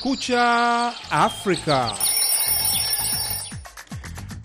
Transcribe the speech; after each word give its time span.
Kumekucha 0.00 0.92
Afrika. 1.10 1.94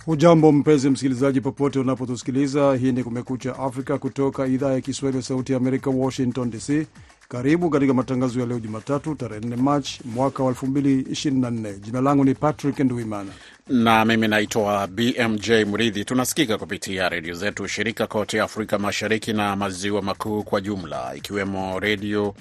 Hujambo 0.05 0.51
mpenzi 0.51 0.89
msikilizaji, 0.89 1.41
popote 1.41 1.79
unapotusikiliza. 1.79 2.75
Hii 2.75 2.91
ni 2.91 3.03
Kumekucha 3.03 3.59
Afrika 3.59 3.97
kutoka 3.97 4.47
idhaa 4.47 4.71
ya 4.73 4.81
Kiswahili 4.81 5.17
ya 5.17 5.23
Sauti 5.23 5.51
ya 5.51 5.57
Amerika, 5.57 5.89
Washington 5.89 6.49
DC. 6.51 6.87
Karibu 7.29 7.69
katika 7.69 7.93
matangazo 7.93 8.39
ya 8.39 8.45
leo 8.45 8.59
Jumatatu, 8.59 9.15
tarehe 9.15 9.39
4 9.41 9.57
Machi 9.57 10.01
mwaka 10.05 10.43
wa 10.43 10.51
2024. 10.51 11.73
Jina 11.79 12.01
langu 12.01 12.23
ni 12.25 12.33
Patrick 12.35 12.79
Nduimana 12.79 13.31
na 13.67 14.05
mimi 14.05 14.27
naitwa 14.27 14.87
BMJ 14.87 15.49
Mridhi. 15.51 16.05
Tunasikika 16.05 16.57
kupitia 16.57 17.09
redio 17.09 17.33
zetu 17.33 17.67
shirika 17.67 18.07
kote 18.07 18.41
Afrika 18.41 18.79
Mashariki 18.79 19.33
na 19.33 19.55
Maziwa 19.55 20.01
Makuu 20.01 20.43
kwa 20.43 20.61
jumla, 20.61 21.15
ikiwemo 21.15 21.79
redio 21.79 22.33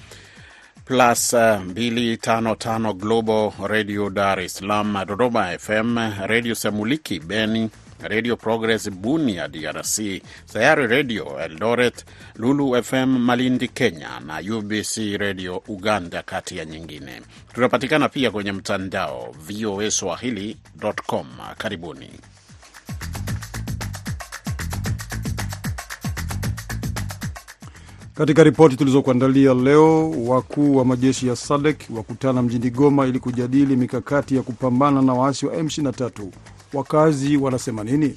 Plus 0.85 1.33
255 1.33 2.93
Global 2.93 3.51
Radio 3.67 4.09
Dar 4.09 4.39
es 4.39 4.53
Salaam, 4.53 4.93
Dodoma 5.07 5.51
FM, 5.57 5.97
Radio 6.27 6.53
Semuliki 6.53 7.19
Beni, 7.19 7.67
Radio 8.01 8.37
Progress 8.37 8.89
Bunia 8.91 9.47
DRC, 9.47 10.21
Sayari 10.45 10.85
Radio 10.87 11.39
Eldoret, 11.39 12.05
Lulu 12.35 12.75
FM 12.83 13.17
Malindi 13.17 13.67
Kenya 13.73 14.19
na 14.19 14.37
UBC 14.39 15.17
Radio 15.17 15.63
Uganda, 15.67 16.23
kati 16.23 16.57
ya 16.57 16.65
nyingine. 16.65 17.21
Tunapatikana 17.53 18.09
pia 18.09 18.31
kwenye 18.31 18.51
mtandao 18.51 19.35
VOA 19.39 19.91
Swahili.com. 19.91 21.27
Karibuni. 21.57 22.09
Katika 28.15 28.43
ripoti 28.43 28.75
tulizokuandalia 28.75 29.53
leo, 29.53 30.11
wakuu 30.27 30.75
wa 30.75 30.85
majeshi 30.85 31.27
ya 31.27 31.35
SADC 31.35 31.81
wakutana 31.95 32.41
mjini 32.41 32.69
Goma 32.69 33.05
ili 33.05 33.19
kujadili 33.19 33.75
mikakati 33.75 34.35
ya 34.35 34.41
kupambana 34.41 35.01
na 35.01 35.13
waasi 35.13 35.45
wa 35.45 35.53
M23. 35.55 36.27
Wakazi 36.73 37.37
wanasema 37.37 37.83
nini? 37.83 38.15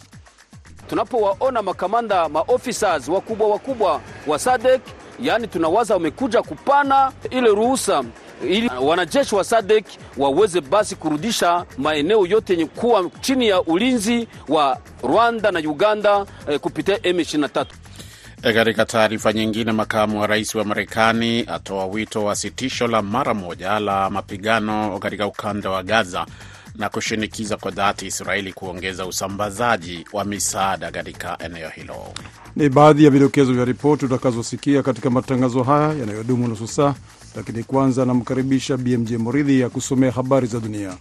Tunapowaona 0.89 1.63
makamanda 1.63 2.29
maofisas 2.29 3.09
wakubwa 3.09 3.49
wakubwa 3.49 4.01
wa 4.27 4.39
SADC, 4.39 4.81
yaani 5.23 5.47
tunawaza 5.47 5.95
wamekuja 5.95 6.43
kupana 6.43 7.13
ile 7.31 7.49
ruhusa 7.49 8.05
ili 8.49 8.71
wanajeshi 8.83 9.35
wa 9.35 9.45
SADC 9.45 9.87
waweze 10.17 10.61
basi 10.61 10.97
kurudisha 10.97 11.65
maeneo 11.79 12.27
yote 12.27 12.53
yenye 12.53 12.67
kuwa 12.67 13.11
chini 13.21 13.49
ya 13.49 13.63
ulinzi 13.63 14.29
wa 14.49 14.79
Rwanda 15.03 15.51
na 15.51 15.59
Uganda 15.61 16.27
eh, 16.49 16.61
kupitia 16.61 16.97
M23. 16.97 17.67
Katika 18.43 18.85
taarifa 18.87 19.33
nyingine, 19.33 19.73
makamu 19.73 20.21
wa 20.21 20.27
rais 20.27 20.55
wa 20.55 20.65
Marekani 20.65 21.45
atoa 21.47 21.87
wito 21.87 22.25
wa 22.25 22.37
sitisho 22.37 22.87
la 22.87 23.03
mara 23.03 23.35
moja 23.35 23.79
la 23.81 24.11
mapigano 24.11 24.99
katika 24.99 25.27
ukanda 25.27 25.71
wa 25.71 25.83
Gaza 25.83 26.27
na 26.75 26.89
kushinikiza 26.89 27.57
kwa 27.57 27.71
dhati 27.71 28.07
Israeli 28.07 28.53
kuongeza 28.53 29.07
usambazaji 29.07 30.05
wa 30.13 30.25
misaada 30.25 30.91
katika 30.91 31.37
eneo 31.45 31.69
hilo. 31.69 31.95
Ni 32.57 32.69
baadhi 32.69 33.05
ya 33.05 33.11
vidokezo 33.11 33.53
vya 33.53 33.65
ripoti 33.65 34.05
utakazosikia 34.05 34.83
katika 34.83 35.11
matangazo 35.11 35.63
haya 35.63 35.93
yanayodumu 35.95 36.49
nusu 36.49 36.67
saa, 36.69 36.95
lakini 37.37 37.63
kwanza 37.65 38.03
anamkaribisha 38.03 38.77
BMJ 38.77 39.13
Moridhi 39.13 39.61
ya 39.61 39.69
kusomea 39.69 40.11
habari 40.13 40.47
za 40.47 40.61
dunia. 40.61 40.95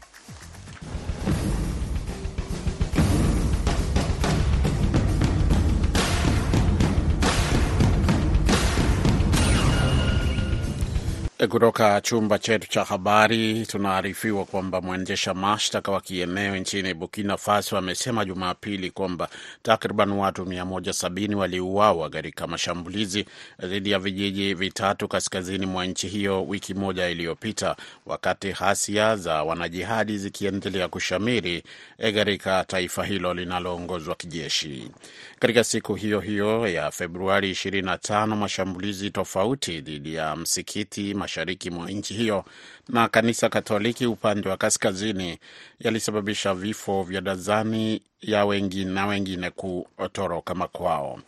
Kutoka 11.49 12.01
chumba 12.01 12.39
chetu 12.39 12.69
cha 12.69 12.83
habari 12.83 13.65
tunaarifiwa 13.65 14.45
kwamba 14.45 14.81
mwendesha 14.81 15.33
mashtaka 15.33 15.91
wa 15.91 16.01
kieneo 16.01 16.55
nchini 16.57 16.93
Burkina 16.93 17.37
Faso 17.37 17.77
amesema 17.77 18.25
Jumapili 18.25 18.91
kwamba 18.91 19.29
takriban 19.63 20.11
watu 20.11 20.43
170 20.43 21.33
waliuawa 21.35 22.09
katika 22.09 22.47
mashambulizi 22.47 23.25
dhidi 23.59 23.91
ya 23.91 23.99
vijiji 23.99 24.53
vitatu 24.53 25.07
kaskazini 25.07 25.65
mwa 25.65 25.85
nchi 25.85 26.07
hiyo 26.07 26.45
wiki 26.45 26.73
moja 26.73 27.09
iliyopita, 27.09 27.75
wakati 28.05 28.51
hasia 28.51 29.15
za 29.15 29.43
wanajihadi 29.43 30.17
zikiendelea 30.17 30.87
kushamiri 30.87 31.63
katika 31.97 32.63
taifa 32.67 33.05
hilo 33.05 33.33
linaloongozwa 33.33 34.15
kijeshi. 34.15 34.91
Katika 35.39 35.63
siku 35.63 35.95
hiyo 35.95 36.19
hiyo 36.19 36.67
ya 36.67 36.91
Februari 36.91 37.51
25 37.51 38.35
mashambulizi 38.35 39.09
tofauti 39.11 39.81
dhidi 39.81 40.13
ya 40.15 40.35
msikiti 40.35 41.13
mashariki 41.37 41.69
mwa 41.69 41.91
nchi 41.91 42.13
hiyo 42.13 42.45
na 42.89 43.07
kanisa 43.07 43.49
Katoliki 43.49 44.05
upande 44.05 44.49
wa 44.49 44.57
kaskazini 44.57 45.37
yalisababisha 45.79 46.53
vifo 46.53 47.03
vya 47.03 47.21
dazani 47.21 48.01
ya 48.21 48.45
wengi 48.45 48.85
na 48.85 49.05
wengine 49.05 49.49
kutoroka 49.49 50.55
makwao. 50.55 51.19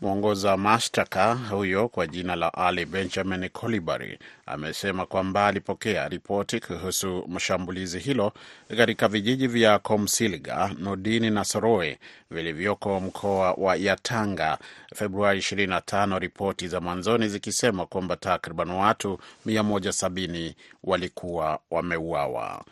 Mwongoza 0.00 0.56
mashtaka 0.56 1.34
huyo 1.34 1.88
kwa 1.88 2.06
jina 2.06 2.36
la 2.36 2.54
Ali 2.54 2.86
Benjamin 2.86 3.48
Kolibari 3.48 4.18
amesema 4.46 5.06
kwamba 5.06 5.46
alipokea 5.46 6.08
ripoti 6.08 6.60
kuhusu 6.60 7.24
mashambulizi 7.28 7.98
hilo 7.98 8.32
katika 8.76 9.08
vijiji 9.08 9.46
vya 9.46 9.78
Komsilga, 9.78 10.70
Nodini 10.78 11.30
na 11.30 11.44
Soroe 11.44 11.98
vilivyoko 12.30 13.00
mkoa 13.00 13.52
wa 13.52 13.76
Yatanga 13.76 14.58
Februari 14.94 15.38
25, 15.40 16.18
ripoti 16.18 16.68
za 16.68 16.80
mwanzoni 16.80 17.28
zikisema 17.28 17.86
kwamba 17.86 18.16
takriban 18.16 18.70
watu 18.70 19.18
170 19.46 20.54
walikuwa 20.84 21.58
wameuawa. 21.70 22.64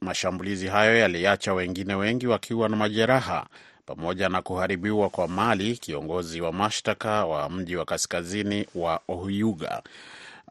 Mashambulizi 0.00 0.66
hayo 0.66 0.98
yaliacha 0.98 1.54
wengine 1.54 1.94
wengi 1.94 2.26
wakiwa 2.26 2.68
na 2.68 2.76
majeraha 2.76 3.46
pamoja 3.86 4.28
na 4.28 4.42
kuharibiwa 4.42 5.08
kwa 5.10 5.28
mali. 5.28 5.76
Kiongozi 5.76 6.40
wa 6.40 6.52
mashtaka 6.52 7.26
wa 7.26 7.50
mji 7.50 7.76
wa 7.76 7.84
kaskazini 7.84 8.66
wa 8.74 9.00
Ohuyuga 9.08 9.82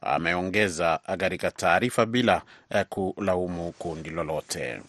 ameongeza 0.01 0.99
katika 1.17 1.51
taarifa 1.51 2.05
bila 2.05 2.41
kulaumu 2.89 3.71
kundi 3.71 4.09
lolote. 4.09 4.81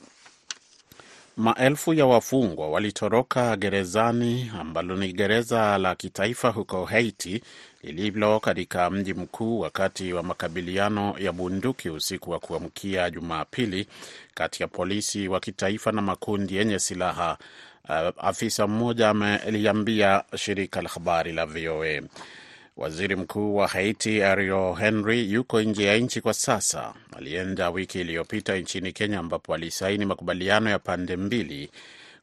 Maelfu 1.37 1.95
ya 1.95 2.07
wafungwa 2.07 2.71
walitoroka 2.71 3.57
gerezani 3.57 4.51
ambalo 4.61 4.97
ni 4.97 5.13
gereza 5.13 5.79
la 5.79 5.95
kitaifa 5.95 6.49
huko 6.51 6.85
Haiti 6.85 7.43
lililo 7.83 8.41
katika 8.41 8.91
mji 8.91 9.15
mkuu 9.15 9.61
wakati 9.61 10.13
wa 10.13 10.23
makabiliano 10.23 11.15
ya 11.19 11.33
bunduki 11.33 11.91
usiku 11.91 12.31
wa 12.31 12.39
kuamkia 12.39 13.11
Jumapili 13.11 13.87
kati 14.35 14.63
ya 14.63 14.69
polisi 14.69 15.29
wa 15.29 15.41
kitaifa 15.41 15.93
na 15.93 16.03
makundi 16.03 16.57
yenye 16.57 16.79
silaha. 16.79 17.39
Uh, 17.91 18.11
afisa 18.19 18.67
mmoja 18.67 19.09
ameliambia 19.09 20.25
shirika 20.37 20.83
la 20.83 20.89
habari 20.89 21.33
la 21.33 21.47
VOA. 21.47 22.03
Waziri 22.77 23.17
mkuu 23.17 23.57
wa 23.57 23.69
Haiti 23.69 24.23
Ariel 24.23 24.75
Henry 24.75 25.33
yuko 25.33 25.61
nje 25.63 25.85
ya 25.85 25.97
nchi 25.99 26.21
kwa 26.21 26.35
sasa. 26.35 26.95
Alienda 27.17 27.71
wiki 27.71 28.01
iliyopita 28.01 28.57
nchini 28.57 28.93
Kenya, 28.93 29.19
ambapo 29.19 29.55
alisaini 29.55 30.05
makubaliano 30.05 30.71
ya 30.71 30.79
pande 30.79 31.17
mbili 31.17 31.71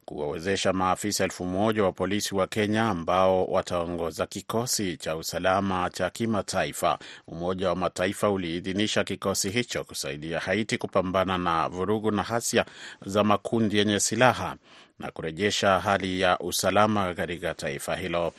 kuwawezesha 0.07 0.73
maafisa 0.73 1.23
elfu 1.23 1.45
moja 1.45 1.84
wa 1.84 1.91
polisi 1.91 2.35
wa 2.35 2.47
Kenya 2.47 2.90
ambao 2.90 3.45
wataongoza 3.45 4.25
kikosi 4.25 4.97
cha 4.97 5.16
usalama 5.16 5.90
cha 5.90 6.09
kimataifa. 6.09 7.00
Umoja 7.28 7.69
wa 7.69 7.75
Mataifa 7.75 8.29
uliidhinisha 8.29 9.03
kikosi 9.03 9.50
hicho 9.50 9.84
kusaidia 9.84 10.40
Haiti 10.40 10.78
kupambana 10.78 11.38
na 11.38 11.69
vurugu 11.69 12.12
na 12.12 12.23
ghasia 12.23 12.66
za 13.06 13.23
makundi 13.23 13.78
yenye 13.78 14.00
silaha 14.00 14.56
na 15.00 15.12
kurejesha 15.12 15.79
hali 15.79 16.19
ya 16.22 16.40
usalama 16.40 17.13
katika 17.13 17.53
taifa 17.53 17.96
hilo. 17.96 18.34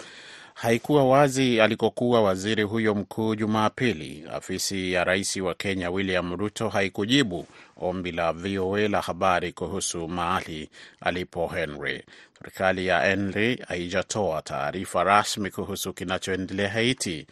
Haikuwa 0.61 1.05
wazi 1.09 1.61
alikokuwa 1.61 2.23
waziri 2.23 2.63
huyo 2.63 2.95
mkuu 2.95 3.35
Jumapili. 3.35 4.25
Afisi 4.33 4.93
ya 4.93 5.05
rais 5.05 5.37
wa 5.37 5.55
Kenya 5.55 5.91
William 5.91 6.37
Ruto 6.37 6.69
haikujibu 6.69 7.47
ombi 7.77 8.13
la 8.13 8.33
VOA 8.33 8.89
la 8.89 9.01
habari 9.01 9.53
kuhusu 9.53 10.09
mahali 10.09 10.71
alipo 11.01 11.47
Henry. 11.49 12.05
Serikali 12.39 12.87
ya 12.87 13.01
Henry 13.01 13.57
haijatoa 13.69 14.43
taarifa 14.43 15.05
rasmi 15.05 15.51
kuhusu 15.51 15.93
kinachoendelea 15.93 16.69
Haiti, 16.69 17.27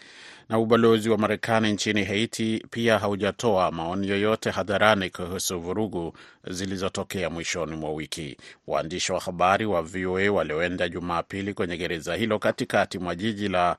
na 0.48 0.58
ubalozi 0.58 1.10
wa 1.10 1.18
Marekani 1.18 1.72
nchini 1.72 2.04
Haiti 2.04 2.64
pia 2.70 2.98
haujatoa 2.98 3.70
maoni 3.70 4.08
yoyote 4.08 4.50
hadharani 4.50 5.10
kuhusu 5.10 5.60
vurugu 5.60 6.12
zilizotokea 6.50 7.30
mwishoni 7.30 7.76
mwa 7.76 7.92
wiki. 7.92 8.36
Waandishi 8.66 9.12
wa 9.12 9.20
habari 9.20 9.66
wa 9.66 9.82
VOA 9.82 10.30
walioenda 10.32 10.88
Jumapili 10.88 11.54
kwenye 11.54 11.76
gereza 11.76 12.14
hilo 12.16 12.38
katikati 12.38 12.98
mwa 12.98 13.14
jiji 13.14 13.48
la 13.48 13.76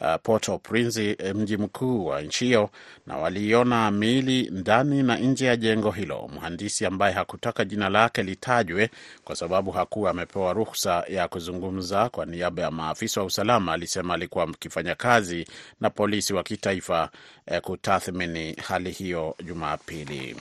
uh, 0.00 0.14
Port-au-Prince, 0.22 1.16
mji 1.34 1.56
mkuu 1.56 2.06
wa 2.06 2.22
nchi 2.22 2.44
hiyo, 2.44 2.70
na 3.06 3.16
waliona 3.16 3.90
miili 3.90 4.50
ndani 4.50 5.02
na 5.02 5.16
nje 5.16 5.46
ya 5.46 5.56
jengo 5.56 5.90
hilo. 5.90 6.30
Mhandisi 6.36 6.86
ambaye 6.86 7.14
hakutaka 7.14 7.64
jina 7.64 7.88
lake 7.88 8.22
litajwe 8.22 8.90
kwa 9.24 9.36
sababu 9.36 9.70
hakuwa 9.70 10.10
amepewa 10.10 10.52
ruhusa 10.52 11.04
ya 11.08 11.28
kuzungumza 11.28 12.08
kwa 12.08 12.26
niaba 12.26 12.62
ya 12.62 12.70
maafisa 12.70 13.20
wa 13.20 13.26
usalama 13.26 13.72
alisema 13.72 14.14
alikuwa 14.14 14.44
akifanya 14.44 14.94
kazi 14.94 15.46
na 15.80 15.90
polisi 15.90 16.34
wa 16.34 16.42
kitaifa 16.42 17.10
eh, 17.46 17.60
kutathmini 17.60 18.52
hali 18.54 18.90
hiyo 18.90 19.36
Jumapili. 19.44 20.36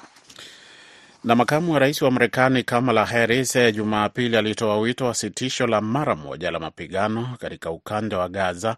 Na 1.25 1.36
makamu 1.36 1.74
wa 1.74 1.80
rais 1.80 2.01
wa 2.01 2.12
Marekani 2.12 2.63
Kamala 2.63 3.06
Harris 3.06 3.57
Jumapili 3.74 4.38
alitoa 4.38 4.77
wito 4.80 5.06
wa 5.06 5.13
sitisho 5.13 5.68
la 5.68 5.81
mara 5.81 6.16
moja 6.16 6.51
la 6.51 6.60
mapigano 6.60 7.30
katika 7.39 7.72
ukanda 7.72 8.18
wa 8.18 8.30
Gaza 8.30 8.75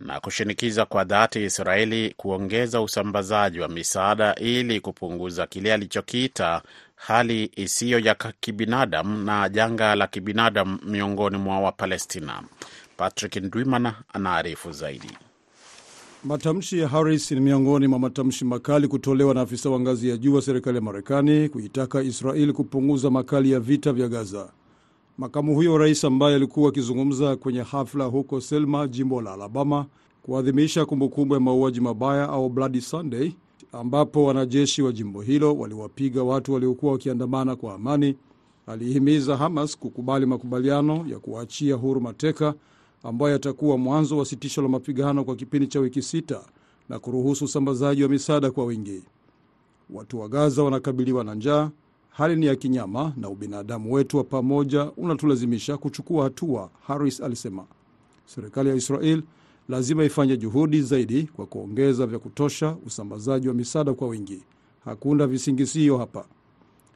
na 0.00 0.20
kushinikiza 0.20 0.84
kwa 0.86 1.04
dhati 1.04 1.44
Israeli 1.44 2.14
kuongeza 2.16 2.80
usambazaji 2.80 3.60
wa 3.60 3.68
misaada 3.68 4.34
ili 4.34 4.80
kupunguza 4.80 5.46
kile 5.46 5.74
alichokiita 5.74 6.62
hali 6.96 7.50
isiyo 7.56 7.98
ya 7.98 8.14
kibinadamu 8.14 9.24
na 9.24 9.48
janga 9.48 9.94
la 9.94 10.06
kibinadamu 10.06 10.78
miongoni 10.84 11.36
mwa 11.38 11.60
Wapalestina. 11.60 12.42
Patrick 12.96 13.36
Ndwimana 13.36 13.94
anaarifu 14.12 14.72
zaidi. 14.72 15.10
Matamshi 16.24 16.78
ya 16.78 16.88
Harris 16.88 17.30
ni 17.30 17.40
miongoni 17.40 17.86
mwa 17.86 17.98
matamshi 17.98 18.44
makali 18.44 18.88
kutolewa 18.88 19.34
na 19.34 19.40
afisa 19.40 19.70
wa 19.70 19.80
ngazi 19.80 20.08
ya 20.08 20.16
juu 20.16 20.34
wa 20.34 20.42
serikali 20.42 20.76
ya 20.76 20.82
Marekani 20.82 21.48
kuitaka 21.48 22.02
Israeli 22.02 22.52
kupunguza 22.52 23.10
makali 23.10 23.50
ya 23.50 23.60
vita 23.60 23.92
vya 23.92 24.08
Gaza. 24.08 24.52
Makamu 25.18 25.54
huyo 25.54 25.78
rais 25.78 26.04
ambaye 26.04 26.34
alikuwa 26.36 26.68
akizungumza 26.68 27.36
kwenye 27.36 27.62
hafla 27.62 28.04
huko 28.04 28.40
Selma, 28.40 28.88
jimbo 28.88 29.20
la 29.22 29.32
Alabama, 29.32 29.86
kuadhimisha 30.22 30.84
kumbukumbu 30.86 31.34
ya 31.34 31.40
mauaji 31.40 31.80
mabaya 31.80 32.28
au 32.28 32.48
Bloody 32.48 32.80
Sunday, 32.80 33.32
ambapo 33.72 34.24
wanajeshi 34.24 34.82
wa 34.82 34.92
jimbo 34.92 35.22
hilo 35.22 35.54
waliwapiga 35.56 36.22
watu 36.22 36.52
waliokuwa 36.52 36.92
wakiandamana 36.92 37.56
kwa 37.56 37.74
amani, 37.74 38.16
alihimiza 38.66 39.36
Hamas 39.36 39.78
kukubali 39.78 40.26
makubaliano 40.26 41.06
ya 41.08 41.18
kuachia 41.18 41.74
huru 41.74 42.00
mateka 42.00 42.54
ambayo 43.02 43.32
yatakuwa 43.32 43.78
mwanzo 43.78 44.18
wa 44.18 44.24
sitisho 44.24 44.62
la 44.62 44.68
mapigano 44.68 45.24
kwa 45.24 45.36
kipindi 45.36 45.66
cha 45.66 45.80
wiki 45.80 46.02
sita 46.02 46.40
na 46.88 46.98
kuruhusu 46.98 47.44
usambazaji 47.44 48.02
wa 48.02 48.08
misaada 48.08 48.50
kwa 48.50 48.64
wingi. 48.64 49.02
Watu 49.90 50.20
wa 50.20 50.28
Gaza 50.28 50.62
wanakabiliwa 50.62 51.24
na 51.24 51.34
njaa, 51.34 51.70
hali 52.10 52.36
ni 52.36 52.46
ya 52.46 52.56
kinyama 52.56 53.12
na 53.16 53.28
ubinadamu 53.28 53.92
wetu 53.92 54.16
wa 54.16 54.24
pamoja 54.24 54.90
unatulazimisha 54.96 55.76
kuchukua 55.76 56.24
hatua, 56.24 56.70
Harris 56.86 57.20
alisema. 57.20 57.64
Serikali 58.26 58.68
ya 58.68 58.74
Israel 58.74 59.22
lazima 59.68 60.04
ifanye 60.04 60.36
juhudi 60.36 60.82
zaidi 60.82 61.22
kwa 61.22 61.46
kuongeza 61.46 62.06
vya 62.06 62.18
kutosha 62.18 62.76
usambazaji 62.86 63.48
wa 63.48 63.54
misaada 63.54 63.94
kwa 63.94 64.08
wingi. 64.08 64.42
Hakuna 64.84 65.26
visingizio 65.26 65.98
hapa. 65.98 66.24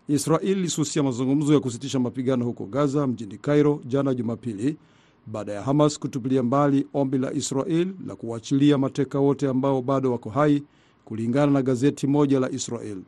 Israel 0.08 0.48
ilisusia 0.48 1.02
mazungumzo 1.02 1.54
ya 1.54 1.60
kusitisha 1.60 1.98
mapigano 2.00 2.44
huko 2.44 2.66
Gaza 2.66 3.06
mjini 3.06 3.38
Cairo 3.38 3.80
jana 3.86 4.14
Jumapili 4.14 4.76
baada 5.26 5.52
ya 5.52 5.62
Hamas 5.62 5.98
kutupilia 5.98 6.42
mbali 6.42 6.86
ombi 6.94 7.18
la 7.18 7.32
Israel 7.32 7.88
la 8.06 8.16
kuwachilia 8.16 8.78
mateka 8.78 9.18
wote 9.18 9.48
ambao 9.48 9.82
bado 9.82 10.12
wako 10.12 10.30
hai, 10.30 10.62
kulingana 11.04 11.52
na 11.52 11.62
gazeti 11.62 12.06
moja 12.06 12.40
la 12.40 12.50
Israel. 12.50 12.98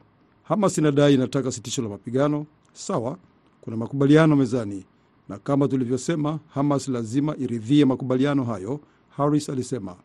Hamas 0.43 0.79
inadai 0.79 1.15
inataka 1.15 1.53
sitisho 1.53 1.83
la 1.83 1.89
mapigano. 1.89 2.47
Sawa, 2.73 3.19
kuna 3.61 3.77
makubaliano 3.77 4.37
mezani, 4.37 4.85
na 5.29 5.39
kama 5.39 5.69
tulivyosema, 5.69 6.39
Hamas 6.49 6.89
lazima 6.89 7.37
iridhie 7.37 7.85
makubaliano 7.85 8.45
hayo, 8.45 8.81
Harris 9.17 9.49
alisema. 9.49 9.97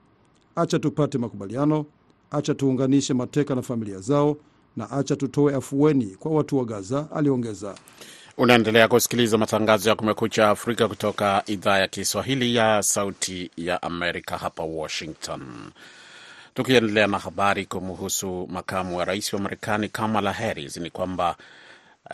Acha 0.55 0.79
tupate 0.79 1.17
makubaliano, 1.17 1.85
acha 2.31 2.53
tuunganishe 2.55 3.13
mateka 3.13 3.55
na 3.55 3.61
familia 3.61 3.99
zao, 3.99 4.37
na 4.77 4.91
acha 4.91 5.15
tutoe 5.15 5.55
afueni 5.55 6.05
kwa 6.05 6.31
watu 6.31 6.57
wa 6.57 6.65
Gaza, 6.65 7.11
aliongeza. 7.11 7.75
Unaendelea 8.37 8.87
kusikiliza 8.87 9.37
matangazo 9.37 9.89
ya 9.89 9.95
Kumekucha 9.95 10.49
Afrika 10.49 10.87
kutoka 10.87 11.43
idhaa 11.45 11.77
ya 11.77 11.87
Kiswahili 11.87 12.55
ya 12.55 12.83
Sauti 12.83 13.51
ya 13.57 13.81
Amerika 13.81 14.37
hapa 14.37 14.63
Washington. 14.63 15.71
Tukiendelea 16.53 17.07
na 17.07 17.19
habari 17.19 17.65
kumhusu 17.65 18.47
makamu 18.51 18.97
wa 18.97 19.05
rais 19.05 19.33
wa 19.33 19.39
Marekani 19.39 19.89
Kamala 19.89 20.33
Harris 20.33 20.77
ni 20.77 20.89
kwamba 20.89 21.35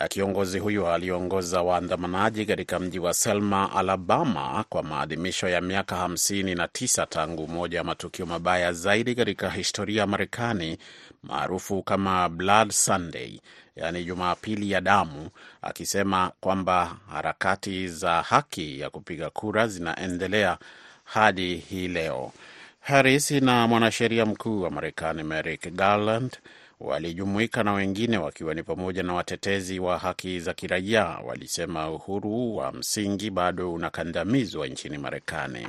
kiongozi 0.08 0.58
huyo 0.58 0.92
aliongoza 0.92 1.62
waandamanaji 1.62 2.46
katika 2.46 2.78
mji 2.78 2.98
wa 2.98 3.14
Selma, 3.14 3.72
Alabama, 3.72 4.64
kwa 4.68 4.82
maadhimisho 4.82 5.48
ya 5.48 5.60
miaka 5.60 5.96
hamsini 5.96 6.54
na 6.54 6.68
tisa 6.68 7.06
tangu 7.06 7.48
moja 7.48 7.78
ya 7.78 7.84
matukio 7.84 8.26
mabaya 8.26 8.72
zaidi 8.72 9.14
katika 9.14 9.50
historia 9.50 10.00
ya 10.00 10.06
Marekani 10.06 10.78
maarufu 11.22 11.82
kama 11.82 12.28
Blood 12.28 12.70
Sunday, 12.70 13.40
yaani 13.76 14.04
Jumapili 14.04 14.70
ya 14.70 14.80
damu, 14.80 15.30
akisema 15.62 16.32
kwamba 16.40 16.96
harakati 17.12 17.88
za 17.88 18.22
haki 18.22 18.80
ya 18.80 18.90
kupiga 18.90 19.30
kura 19.30 19.68
zinaendelea 19.68 20.58
hadi 21.04 21.56
hii 21.56 21.88
leo. 21.88 22.32
Harris 22.80 23.30
na 23.30 23.66
mwanasheria 23.66 24.26
mkuu 24.26 24.62
wa 24.62 24.70
Marekani 24.70 25.22
Merrick 25.22 25.72
Garland 25.72 26.36
walijumuika 26.80 27.62
na 27.62 27.72
wengine 27.72 28.18
wakiwa 28.18 28.54
ni 28.54 28.62
pamoja 28.62 29.02
na 29.02 29.14
watetezi 29.14 29.78
wa 29.78 29.98
haki 29.98 30.40
za 30.40 30.54
kiraia 30.54 31.04
walisema 31.04 31.90
uhuru 31.90 32.56
wa 32.56 32.72
msingi 32.72 33.30
bado 33.30 33.72
unakandamizwa 33.72 34.66
nchini 34.66 34.98
Marekani. 34.98 35.68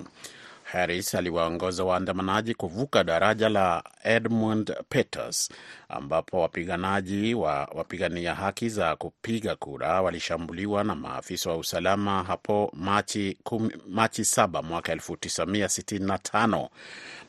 Harris 0.71 1.15
aliwaongoza 1.15 1.83
waandamanaji 1.83 2.53
kuvuka 2.55 3.03
daraja 3.03 3.49
la 3.49 3.83
Edmund 4.03 4.73
Pettus 4.89 5.49
ambapo 5.89 6.39
wapiganaji 6.41 7.33
wa 7.33 7.53
wapigania 7.75 8.35
haki 8.35 8.69
za 8.69 8.95
kupiga 8.95 9.55
kura 9.55 10.01
walishambuliwa 10.01 10.83
na 10.83 10.95
maafisa 10.95 11.49
wa 11.49 11.57
usalama 11.57 12.23
hapo 12.23 12.71
Machi, 12.73 13.37
kum, 13.43 13.69
Machi 13.87 14.21
7 14.21 14.63
mwaka 14.63 14.95
1965. 14.95 16.69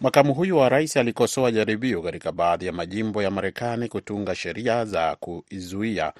Makamu 0.00 0.34
huyu 0.34 0.56
wa 0.58 0.68
rais 0.68 0.96
alikosoa 0.96 1.50
jaribio 1.52 2.02
katika 2.02 2.32
baadhi 2.32 2.66
ya 2.66 2.72
majimbo 2.72 3.22
ya 3.22 3.30
Marekani 3.30 3.88
kutunga 3.88 4.34
sheria 4.34 4.84
za 4.84 5.16
kuizuia 5.16 6.12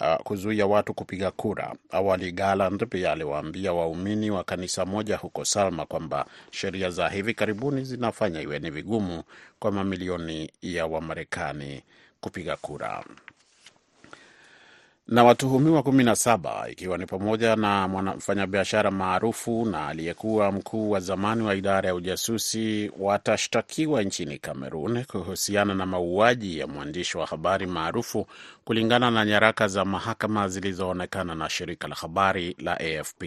Uh, 0.00 0.16
kuzuia 0.22 0.66
watu 0.66 0.94
kupiga 0.94 1.30
kura. 1.30 1.74
Awali 1.90 2.32
Garland 2.32 2.86
pia 2.86 3.12
aliwaambia 3.12 3.72
waumini 3.72 4.30
wa 4.30 4.44
kanisa 4.44 4.84
moja 4.86 5.16
huko 5.16 5.44
Salma 5.44 5.86
kwamba 5.86 6.26
sheria 6.50 6.90
za 6.90 7.08
hivi 7.08 7.34
karibuni 7.34 7.84
zinafanya 7.84 8.40
iwe 8.40 8.58
ni 8.58 8.70
vigumu 8.70 9.22
kwa 9.58 9.72
mamilioni 9.72 10.50
ya 10.62 10.86
Wamarekani 10.86 11.82
kupiga 12.20 12.56
kura. 12.56 13.04
Na 15.08 15.24
watuhumiwa 15.24 15.82
kumi 15.82 16.04
na 16.04 16.16
saba 16.16 16.68
ikiwa 16.70 16.98
ni 16.98 17.06
pamoja 17.06 17.56
na 17.56 17.88
mfanyabiashara 17.88 18.90
maarufu 18.90 19.64
na 19.66 19.88
aliyekuwa 19.88 20.52
mkuu 20.52 20.90
wa 20.90 21.00
zamani 21.00 21.42
wa 21.42 21.54
idara 21.54 21.88
ya 21.88 21.94
ujasusi 21.94 22.90
watashtakiwa 22.98 24.02
nchini 24.02 24.38
Kamerun 24.38 25.04
kuhusiana 25.04 25.74
na 25.74 25.86
mauaji 25.86 26.58
ya 26.58 26.66
mwandishi 26.66 27.18
wa 27.18 27.26
habari 27.26 27.66
maarufu, 27.66 28.26
kulingana 28.64 29.10
na 29.10 29.24
nyaraka 29.24 29.68
za 29.68 29.84
mahakama 29.84 30.48
zilizoonekana 30.48 31.34
na 31.34 31.50
shirika 31.50 31.88
la 31.88 31.94
habari 31.94 32.56
la 32.58 32.80
AFP. 32.80 33.22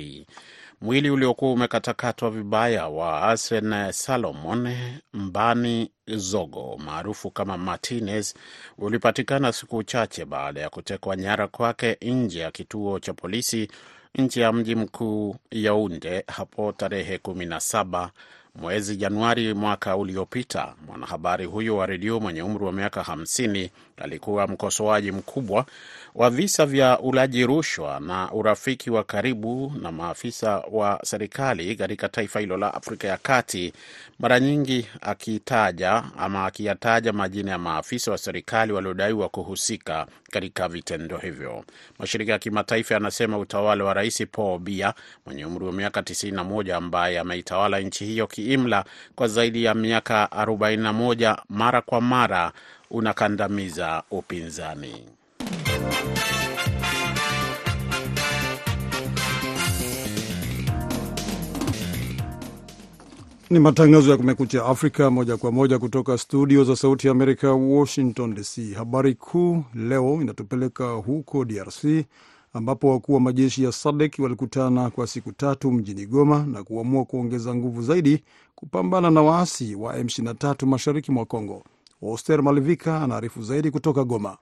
Mwili 0.82 1.10
uliokuwa 1.10 1.52
umekatakatwa 1.52 2.32
vibaya 2.32 2.88
wa 2.88 3.22
Asen 3.30 3.92
Salomon 3.92 4.76
Mbani 5.14 5.92
Zogo 6.08 6.78
maarufu 6.86 7.32
kama 7.32 7.58
Martinez 7.58 8.34
ulipatikana 8.78 9.52
siku 9.54 9.84
chache 9.84 10.26
baada 10.26 10.62
ya 10.62 10.70
kutekwa 10.70 11.16
nyara 11.16 11.48
kwake 11.48 11.98
nje 12.02 12.40
ya 12.40 12.52
kituo 12.52 13.00
cha 13.00 13.14
polisi 13.14 13.68
nje 14.16 14.42
ya 14.42 14.54
mji 14.54 14.76
mkuu 14.76 15.36
Yaunde 15.52 16.24
hapo 16.28 16.72
tarehe 16.72 17.18
kumi 17.18 17.46
na 17.46 17.60
saba 17.60 18.12
mwezi 18.56 18.96
Januari 18.98 19.54
mwaka 19.54 19.98
uliopita. 19.98 20.76
Mwanahabari 20.88 21.46
huyo 21.46 21.78
wa 21.78 21.86
redio 21.86 22.20
mwenye 22.20 22.42
umri 22.42 22.66
wa 22.66 22.72
miaka 22.72 23.02
50 23.02 23.70
alikuwa 24.02 24.48
mkosoaji 24.48 25.12
mkubwa 25.12 25.66
wa 26.16 26.30
visa 26.30 26.66
vya 26.66 27.00
ulaji 27.00 27.46
rushwa 27.46 28.00
na 28.00 28.32
urafiki 28.32 28.92
wa 28.92 29.04
karibu 29.04 29.74
na 29.82 29.92
maafisa 29.92 30.64
wa 30.72 31.00
serikali 31.04 31.76
katika 31.76 32.10
taifa 32.10 32.40
hilo 32.40 32.58
la 32.58 32.74
Afrika 32.74 33.08
ya 33.08 33.18
Kati, 33.18 33.74
mara 34.20 34.40
nyingi 34.40 34.88
akitaja 35.02 36.04
ama 36.18 36.46
akiyataja 36.46 37.14
majina 37.14 37.52
ya 37.52 37.58
maafisa 37.58 38.12
wa 38.12 38.18
serikali 38.18 38.74
waliodaiwa 38.74 39.30
kuhusika 39.30 40.08
katika 40.32 40.68
vitendo 40.68 41.18
hivyo. 41.18 41.64
Mashirika 42.00 42.32
ya 42.32 42.40
kimataifa 42.40 42.94
yanasema 42.94 43.38
utawala 43.38 43.84
wa 43.84 43.94
Rais 43.94 44.26
Paul 44.32 44.60
Biya 44.60 44.94
mwenye 45.26 45.46
umri 45.46 45.66
wa 45.66 45.72
miaka 45.74 46.02
91 46.02 46.72
ambaye 46.76 47.20
ameitawala 47.20 47.80
nchi 47.80 48.06
hiyo 48.06 48.28
kiimla 48.28 48.86
kwa 49.16 49.28
zaidi 49.28 49.64
ya 49.64 49.74
miaka 49.74 50.26
41 50.32 51.38
mara 51.50 51.82
kwa 51.82 52.02
mara 52.02 52.52
unakandamiza 52.92 54.04
upinzani. 54.12 55.04
Ni 63.50 63.60
matangazo 63.60 64.12
ya 64.12 64.18
Kumekucha 64.18 64.66
Afrika 64.66 65.12
moja 65.12 65.38
kwa 65.38 65.52
moja 65.52 65.80
kutoka 65.80 66.18
studio 66.18 66.64
za 66.64 66.76
Sauti 66.76 67.08
ya 67.08 67.12
Amerika, 67.12 67.52
Washington 67.54 68.34
DC. 68.36 68.74
Habari 68.78 69.16
kuu 69.16 69.64
leo 69.74 70.20
inatupeleka 70.22 70.92
huko 70.92 71.46
DRC 71.46 71.86
ambapo 72.54 72.90
wakuu 72.90 73.14
wa 73.14 73.20
majeshi 73.20 73.64
ya 73.64 73.72
SADC 73.72 74.20
walikutana 74.20 74.90
kwa 74.90 75.08
siku 75.08 75.32
tatu 75.32 75.72
mjini 75.72 76.06
Goma 76.06 76.46
na 76.46 76.64
kuamua 76.64 77.06
kuongeza 77.06 77.56
nguvu 77.56 77.82
zaidi 77.82 78.24
kupambana 78.56 79.12
na 79.12 79.22
waasi 79.22 79.76
wa 79.76 79.98
M23 80.00 80.66
mashariki 80.66 81.12
mwa 81.12 81.26
Congo. 81.26 81.64
Oster 82.02 82.44
Malivika 82.44 83.02
anaarifu 83.02 83.42
zaidi 83.44 83.72
kutoka 83.72 84.04
Goma. 84.04 84.38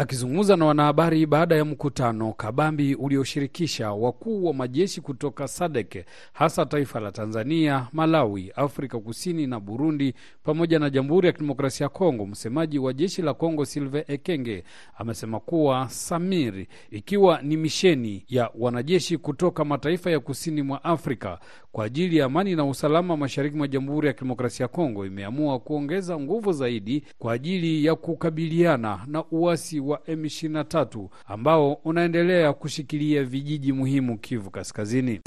Akizungumza 0.00 0.56
na 0.56 0.64
wanahabari 0.66 1.26
baada 1.26 1.56
ya 1.56 1.64
mkutano 1.64 2.32
kabambi 2.32 2.94
ulioshirikisha 2.94 3.92
wakuu 3.92 4.44
wa 4.44 4.54
majeshi 4.54 5.00
kutoka 5.00 5.48
SADC 5.48 6.04
hasa 6.32 6.66
taifa 6.66 7.00
la 7.00 7.12
Tanzania, 7.12 7.86
Malawi, 7.92 8.52
Afrika 8.56 8.98
Kusini 8.98 9.46
na 9.46 9.60
Burundi 9.60 10.14
pamoja 10.44 10.78
na 10.78 10.90
Jamhuri 10.90 11.26
ya 11.26 11.32
Kidemokrasia 11.32 11.84
ya 11.84 11.88
Kongo, 11.88 12.26
msemaji 12.26 12.78
wa 12.78 12.92
jeshi 12.92 13.22
la 13.22 13.34
Kongo 13.34 13.64
Silve 13.64 14.04
Ekenge 14.08 14.64
amesema 14.98 15.40
kuwa 15.40 15.88
Samir, 15.88 16.66
ikiwa 16.90 17.42
ni 17.42 17.56
misheni 17.56 18.24
ya 18.28 18.50
wanajeshi 18.58 19.18
kutoka 19.18 19.64
mataifa 19.64 20.10
ya 20.10 20.20
kusini 20.20 20.62
mwa 20.62 20.84
Afrika 20.84 21.38
kwa 21.72 21.84
ajili 21.84 22.16
ya 22.16 22.24
amani 22.24 22.56
na 22.56 22.64
usalama 22.64 23.16
mashariki 23.16 23.56
mwa 23.56 23.68
Jamhuri 23.68 24.06
ya 24.06 24.12
Kidemokrasia 24.12 24.64
ya 24.64 24.68
Kongo, 24.68 25.06
imeamua 25.06 25.58
kuongeza 25.58 26.18
nguvu 26.20 26.52
zaidi 26.52 27.04
kwa 27.18 27.32
ajili 27.32 27.84
ya 27.84 27.94
kukabiliana 27.94 29.00
na 29.06 29.24
uasi 29.30 29.80
wa 29.90 29.98
M23 29.98 31.08
ambao 31.26 31.72
unaendelea 31.72 32.52
kushikilia 32.52 33.24
vijiji 33.24 33.72
muhimu 33.72 34.18
Kivu 34.18 34.50
Kaskazini. 34.50 35.20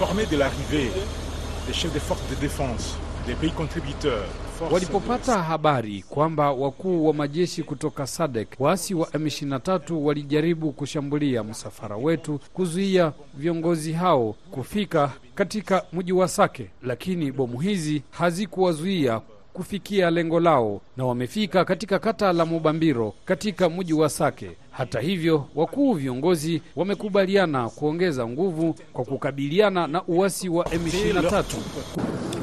Walipopata 4.71 5.43
habari 5.43 6.03
kwamba 6.09 6.51
wakuu 6.51 7.05
wa 7.07 7.13
majeshi 7.13 7.63
kutoka 7.63 8.07
SADC 8.07 8.47
waasi 8.59 8.93
wa 8.93 9.07
M23 9.07 9.93
walijaribu 9.93 10.71
kushambulia 10.71 11.43
msafara 11.43 11.95
wetu, 11.97 12.39
kuzuia 12.53 13.13
viongozi 13.33 13.93
hao 13.93 14.35
kufika 14.51 15.11
katika 15.35 15.85
mji 15.93 16.13
wa 16.13 16.27
Sake, 16.27 16.69
lakini 16.83 17.31
bomu 17.31 17.59
hizi 17.59 18.03
hazikuwazuia 18.11 19.21
kufikia 19.53 20.09
lengo 20.11 20.39
lao 20.39 20.81
na 20.97 21.05
wamefika 21.05 21.65
katika 21.65 21.99
kata 21.99 22.33
la 22.33 22.45
Mubambiro 22.45 23.13
katika 23.25 23.69
mji 23.69 23.93
wa 23.93 24.09
Sake. 24.09 24.51
Hata 24.71 24.99
hivyo, 24.99 25.45
wakuu 25.55 25.93
viongozi 25.93 26.61
wamekubaliana 26.75 27.69
kuongeza 27.69 28.27
nguvu 28.27 28.75
kwa 28.93 29.05
kukabiliana 29.05 29.87
na 29.87 30.03
uasi 30.07 30.49
wa 30.49 30.65
M23. 30.65 31.43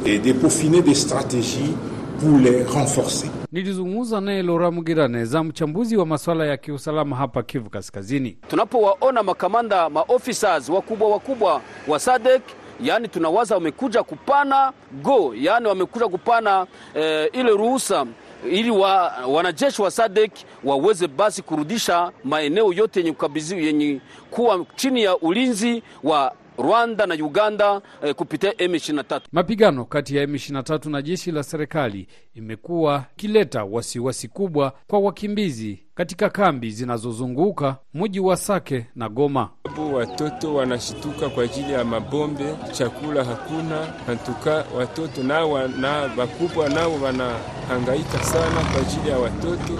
et 0.07 0.19
de 0.23 0.33
peaufiner 0.33 0.83
des 0.83 0.95
strategies 1.03 1.75
pour 2.21 2.39
les 2.41 2.63
renforcer. 2.65 3.31
Nilizungumza 3.53 4.21
naye 4.21 4.43
Lora 4.43 4.71
Mugiraneza, 4.71 5.45
mchambuzi 5.45 5.97
wa 5.97 6.07
masuala 6.07 6.47
ya 6.47 6.57
kiusalama 6.57 7.17
hapa 7.17 7.43
Kivu 7.43 7.71
Kaskazini. 7.71 8.37
tunapowaona 8.49 9.23
makamanda 9.23 9.91
maofisa 9.91 10.61
wakubwa 10.73 11.09
wakubwa 11.09 11.61
wa 11.89 11.99
SADC 11.99 12.43
yaani 12.83 13.09
tunawaza 13.09 13.55
wamekuja 13.55 14.03
kupana 14.03 14.73
go, 15.03 15.35
yaani 15.41 15.67
wamekuja 15.67 16.09
kupana 16.09 16.67
e, 16.97 17.25
ile 17.33 17.51
ruhusa 17.51 18.07
ili 18.51 18.71
wa, 18.71 19.13
wanajeshi 19.29 19.83
wa 19.83 19.91
SADC 19.91 20.33
waweze 20.65 21.09
basi 21.09 21.43
kurudisha 21.43 22.13
maeneo 22.25 22.73
yote 22.73 23.01
yenye 23.01 23.13
kukabidhi 23.13 23.67
yenye 23.67 24.01
kuwa 24.31 24.65
chini 24.77 25.03
ya 25.03 25.17
ulinzi 25.19 25.83
wa 26.03 26.33
Rwanda 26.63 27.07
na 27.07 27.15
Uganda 27.15 27.81
eh, 28.03 28.15
kupitia 28.15 28.51
M23. 28.53 29.21
Mapigano 29.33 29.85
kati 29.85 30.17
ya 30.17 30.27
M23 30.27 30.91
na 30.91 31.03
jeshi 31.03 31.33
la 31.33 31.43
serikali 31.43 32.07
imekuwa 32.35 33.05
ikileta 33.17 33.65
wasiwasi 33.65 34.29
kubwa 34.29 34.73
kwa 34.87 34.99
wakimbizi 34.99 35.79
katika 35.95 36.31
kambi 36.31 36.71
zinazozunguka 36.71 37.77
mji 37.95 38.21
wa 38.21 38.37
Sake 38.37 38.87
na 38.95 39.09
Goma. 39.09 39.51
watoto 39.93 40.55
wanashituka 40.55 41.29
kwa 41.29 41.45
ajili 41.45 41.73
ya 41.73 41.85
mabombe, 41.85 42.55
chakula 42.73 43.25
hakuna. 43.25 44.07
Antuka 44.09 44.65
watoto 44.77 45.23
nao 45.23 45.69
na 45.69 45.91
wakubwa 46.17 46.69
nao 46.69 46.93
wanahangaika 47.03 48.25
sana 48.25 48.61
kwa 48.73 48.81
ajili 48.81 49.09
ya 49.11 49.19
watoto. 49.19 49.73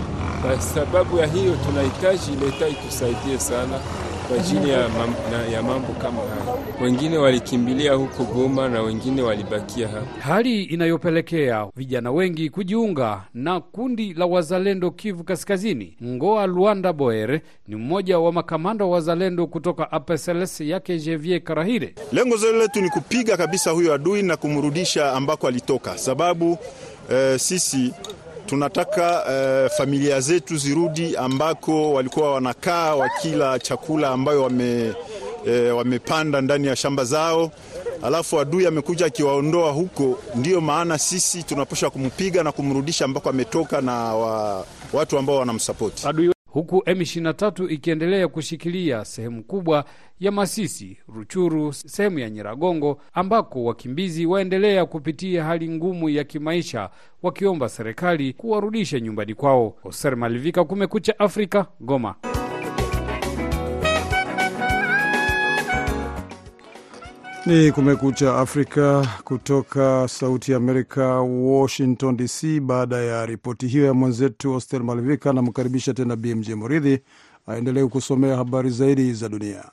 Kwa 0.43 0.61
sababu 0.61 1.19
ya 1.19 1.27
hiyo, 1.27 1.57
tunahitaji 1.67 2.31
leta 2.45 2.69
itusaidie 2.69 3.39
sana 3.39 3.81
kwa 4.31 4.39
ajili 4.39 4.71
ya, 4.71 4.89
mam, 4.89 5.15
ya 5.53 5.63
mambo 5.63 5.89
kama 5.93 6.21
haya. 6.21 6.57
Wengine 6.83 7.19
walikimbilia 7.19 7.93
huko 7.93 8.25
Goma 8.25 8.69
na 8.69 8.83
wengine 8.83 9.23
walibakia 9.23 9.89
hapa. 9.89 10.21
hali 10.21 10.63
inayopelekea 10.65 11.67
vijana 11.77 12.11
wengi 12.13 12.51
kujiunga 12.51 13.23
na 13.35 13.61
kundi 13.61 14.15
la 14.15 14.27
wazalendo 14.27 14.91
Kivu 14.91 15.25
Kaskazini. 15.25 15.97
Ngoa 16.05 16.47
Luanda 16.47 16.93
Boere 16.93 17.43
ni 17.69 17.77
mmoja 17.77 18.19
wa 18.19 18.33
makamanda 18.33 18.85
wa 18.85 18.91
wazalendo 18.91 19.47
kutoka 19.47 19.93
APSLS 19.93 20.61
yake 20.61 20.99
Jevier 20.99 21.41
Karahire. 21.41 21.95
Lengo 22.13 22.37
zote 22.37 22.59
letu 22.59 22.81
ni 22.81 22.91
kupiga 22.91 23.37
kabisa 23.37 23.71
huyo 23.71 23.95
adui 23.95 24.23
na 24.23 24.37
kumrudisha 24.37 25.13
ambako 25.13 25.49
alitoka, 25.49 25.99
sababu 25.99 26.59
eh, 27.13 27.39
sisi 27.39 27.93
tunataka 28.51 29.25
eh, 29.31 29.71
familia 29.77 30.21
zetu 30.21 30.57
zirudi 30.57 31.17
ambako 31.17 31.93
walikuwa 31.93 32.33
wanakaa 32.35 32.95
wakila 32.95 33.59
chakula 33.59 34.09
ambayo 34.11 34.43
wame, 34.43 34.93
eh, 35.47 35.77
wamepanda 35.77 36.41
ndani 36.41 36.67
ya 36.67 36.77
shamba 36.77 37.05
zao, 37.05 37.51
alafu 38.03 38.41
adui 38.41 38.67
amekuja 38.67 39.07
akiwaondoa 39.07 39.73
huko. 39.73 40.19
Ndiyo 40.35 40.61
maana 40.61 40.99
sisi 40.99 41.43
tunapasha 41.43 41.91
kumpiga 41.91 42.43
na 42.43 42.53
kumrudisha 42.53 43.05
ambako 43.05 43.29
ametoka 43.31 43.81
na 43.81 43.93
wa, 44.15 44.65
watu 44.93 45.19
ambao 45.19 45.37
wanamsapoti. 45.37 46.07
Huku 46.53 46.77
M23 46.79 47.73
ikiendelea 47.73 48.29
kushikilia 48.29 49.05
sehemu 49.05 49.45
kubwa 49.45 49.85
ya 50.21 50.33
Masisi, 50.33 50.97
Ruchuru, 51.15 51.73
sehemu 51.73 52.19
ya 52.19 52.31
Nyiragongo 52.31 53.01
ambako 53.13 53.65
wakimbizi 53.65 54.27
waendelea 54.27 54.87
kupitia 54.87 55.45
hali 55.45 55.69
ngumu 55.69 56.09
ya 56.09 56.25
kimaisha, 56.25 56.91
wakiomba 57.23 57.69
serikali 57.69 58.33
kuwarudisha 58.33 59.01
nyumbani 59.01 59.35
kwao. 59.35 59.77
Hoser 59.83 60.17
Malivika, 60.17 60.65
Kumekucha 60.65 61.19
Afrika, 61.19 61.67
Goma. 61.81 62.15
Ni 67.47 67.73
Kumekucha 67.73 68.39
Afrika 68.39 69.09
kutoka 69.25 70.09
Sauti 70.09 70.51
ya 70.51 70.57
Amerika, 70.57 71.21
Washington 71.21 72.17
DC. 72.17 72.61
Baada 72.61 72.97
ya 72.97 73.27
ripoti 73.27 73.67
hiyo 73.67 73.85
ya 73.87 73.95
mwenzetu 73.95 74.55
Oster 74.55 74.83
Malivika, 74.85 75.31
anamkaribisha 75.31 75.95
tena 75.95 76.17
BMJ 76.17 76.51
Moridhi 76.51 76.99
aendelee 77.47 77.87
kusomea 77.87 78.37
habari 78.37 78.71
zaidi 78.71 79.13
za 79.13 79.29
dunia. 79.29 79.65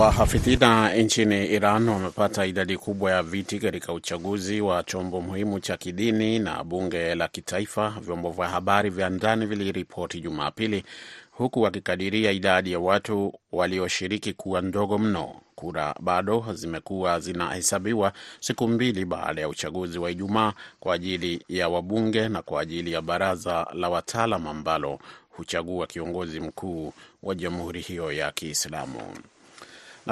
Wahafidhina 0.00 0.94
nchini 0.94 1.46
Iran 1.46 1.88
wamepata 1.88 2.46
idadi 2.46 2.76
kubwa 2.76 3.10
ya 3.10 3.22
viti 3.22 3.58
katika 3.58 3.92
uchaguzi 3.92 4.60
wa 4.60 4.82
chombo 4.82 5.20
muhimu 5.20 5.60
cha 5.60 5.76
kidini 5.76 6.38
na 6.38 6.64
bunge 6.64 7.14
la 7.14 7.28
kitaifa, 7.28 7.94
vyombo 8.00 8.30
vya 8.30 8.48
habari 8.48 8.90
vya 8.90 9.10
ndani 9.10 9.46
viliripoti 9.46 10.20
Jumapili, 10.20 10.84
huku 11.30 11.62
wakikadiria 11.62 12.30
idadi 12.32 12.72
ya 12.72 12.78
watu 12.78 13.32
walioshiriki 13.52 14.32
kuwa 14.32 14.60
ndogo 14.60 14.98
mno. 14.98 15.34
Kura 15.54 15.94
bado 16.00 16.44
zimekuwa 16.54 17.20
zinahesabiwa 17.20 18.12
siku 18.40 18.68
mbili 18.68 19.04
baada 19.04 19.40
ya 19.40 19.48
uchaguzi 19.48 19.98
wa 19.98 20.10
Ijumaa 20.10 20.52
kwa 20.80 20.94
ajili 20.94 21.44
ya 21.48 21.68
wabunge 21.68 22.28
na 22.28 22.42
kwa 22.42 22.60
ajili 22.62 22.92
ya 22.92 23.02
baraza 23.02 23.66
la 23.74 23.88
wataalam 23.88 24.46
ambalo 24.46 24.98
huchagua 25.30 25.86
kiongozi 25.86 26.40
mkuu 26.40 26.92
wa 27.22 27.34
jamhuri 27.34 27.80
hiyo 27.80 28.12
ya 28.12 28.32
Kiislamu. 28.32 29.00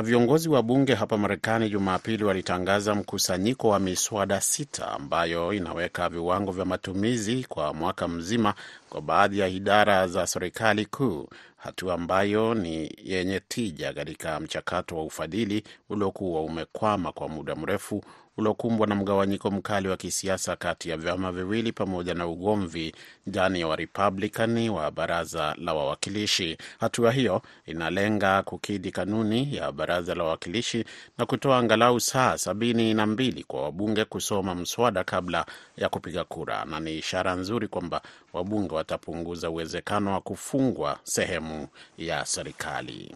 Viongozi 0.02 0.48
wa 0.48 0.62
bunge 0.62 0.94
hapa 0.94 1.18
Marekani 1.18 1.70
Jumapili 1.70 2.24
walitangaza 2.24 2.94
mkusanyiko 2.94 3.68
wa 3.68 3.78
miswada 3.78 4.40
sita 4.40 4.88
ambayo 4.90 5.52
inaweka 5.52 6.08
viwango 6.08 6.52
vya 6.52 6.64
matumizi 6.64 7.44
kwa 7.48 7.74
mwaka 7.74 8.08
mzima 8.08 8.54
kwa 8.90 9.00
baadhi 9.00 9.38
ya 9.38 9.48
idara 9.48 10.08
za 10.08 10.26
serikali 10.26 10.86
kuu, 10.86 11.28
hatua 11.56 11.94
ambayo 11.94 12.54
ni 12.54 12.96
yenye 13.04 13.40
tija 13.48 13.92
katika 13.92 14.40
mchakato 14.40 14.96
wa 14.96 15.04
ufadhili 15.04 15.64
uliokuwa 15.88 16.42
umekwama 16.42 17.12
kwa 17.12 17.28
muda 17.28 17.54
mrefu 17.54 18.04
uliokumbwa 18.38 18.86
na 18.86 18.94
mgawanyiko 18.94 19.50
mkali 19.50 19.88
wa 19.88 19.96
kisiasa 19.96 20.56
kati 20.56 20.90
ya 20.90 20.96
vyama 20.96 21.32
viwili 21.32 21.72
pamoja 21.72 22.14
na 22.14 22.26
ugomvi 22.26 22.94
ndani 23.26 23.60
ya 23.60 23.66
Warepublikani 23.68 24.70
wa 24.70 24.90
baraza 24.90 25.54
la 25.58 25.74
wawakilishi. 25.74 26.56
Hatua 26.80 27.12
hiyo 27.12 27.42
inalenga 27.66 28.42
kukidhi 28.42 28.90
kanuni 28.90 29.56
ya 29.56 29.72
baraza 29.72 30.14
la 30.14 30.24
wawakilishi 30.24 30.84
na 31.18 31.26
kutoa 31.26 31.58
angalau 31.58 32.00
saa 32.00 32.38
sabini 32.38 32.94
na 32.94 33.06
mbili 33.06 33.44
kwa 33.44 33.62
wabunge 33.62 34.04
kusoma 34.04 34.54
mswada 34.54 35.04
kabla 35.04 35.46
ya 35.76 35.88
kupiga 35.88 36.24
kura, 36.24 36.64
na 36.64 36.80
ni 36.80 36.98
ishara 36.98 37.34
nzuri 37.34 37.68
kwamba 37.68 38.02
wabunge 38.32 38.74
watapunguza 38.74 39.50
uwezekano 39.50 40.12
wa 40.12 40.20
kufungwa 40.20 40.98
sehemu 41.04 41.68
ya 41.98 42.24
serikali. 42.26 43.14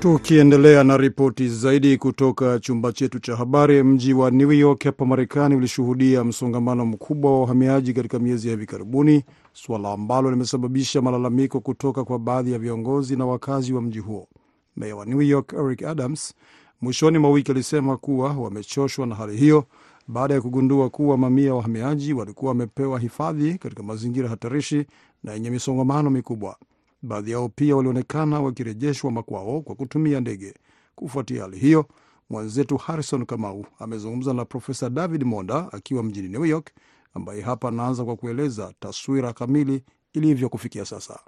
Tukiendelea 0.00 0.84
na 0.84 0.96
ripoti 0.96 1.48
zaidi 1.48 1.96
kutoka 1.98 2.58
chumba 2.58 2.92
chetu 2.92 3.18
cha 3.18 3.36
habari, 3.36 3.82
mji 3.82 4.14
wa 4.14 4.30
New 4.30 4.52
York 4.52 4.84
hapa 4.84 5.04
Marekani 5.06 5.54
ulishuhudia 5.54 6.24
msongamano 6.24 6.86
mkubwa 6.86 7.32
wa 7.32 7.40
wahamiaji 7.40 7.92
katika 7.92 8.18
miezi 8.18 8.48
ya 8.48 8.54
hivi 8.54 8.66
karibuni, 8.66 9.24
suala 9.52 9.92
ambalo 9.92 10.30
limesababisha 10.30 11.02
malalamiko 11.02 11.60
kutoka 11.60 12.04
kwa 12.04 12.18
baadhi 12.18 12.52
ya 12.52 12.58
viongozi 12.58 13.16
na 13.16 13.26
wakazi 13.26 13.72
wa 13.72 13.82
mji 13.82 13.98
huo. 13.98 14.28
Meya 14.76 14.96
wa 14.96 15.06
New 15.06 15.22
York 15.22 15.52
Eric 15.52 15.82
Adams 15.82 16.34
mwishoni 16.80 17.18
mwa 17.18 17.30
wiki 17.30 17.50
alisema 17.52 17.96
kuwa 17.96 18.32
wamechoshwa 18.32 19.06
na 19.06 19.14
hali 19.14 19.36
hiyo 19.36 19.64
baada 20.08 20.34
ya 20.34 20.40
kugundua 20.40 20.90
kuwa 20.90 21.16
mamia 21.18 21.46
ya 21.46 21.54
wahamiaji 21.54 22.12
walikuwa 22.12 22.48
wamepewa 22.48 22.98
hifadhi 22.98 23.54
katika 23.58 23.82
mazingira 23.82 24.28
hatarishi 24.28 24.86
na 25.24 25.32
yenye 25.32 25.50
misongamano 25.50 26.10
mikubwa. 26.10 26.56
Baadhi 27.02 27.30
yao 27.30 27.48
pia 27.48 27.76
walionekana 27.76 28.40
wakirejeshwa 28.40 29.10
makwao 29.10 29.60
kwa 29.60 29.74
kutumia 29.74 30.20
ndege. 30.20 30.54
Kufuatia 30.94 31.42
hali 31.42 31.58
hiyo, 31.58 31.86
mwenzetu 32.30 32.76
Harrison 32.76 33.26
Kamau 33.26 33.66
amezungumza 33.78 34.34
na 34.34 34.44
Profesa 34.44 34.90
David 34.90 35.24
Monda 35.24 35.72
akiwa 35.72 36.02
mjini 36.02 36.28
New 36.28 36.44
York, 36.44 36.70
ambaye 37.14 37.40
hapa 37.42 37.68
anaanza 37.68 38.04
kwa 38.04 38.16
kueleza 38.16 38.74
taswira 38.80 39.32
kamili 39.32 39.82
ilivyo 40.12 40.48
kufikia 40.48 40.84
sasa. 40.84 41.20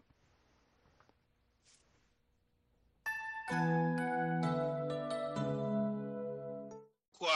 Kwa 7.18 7.34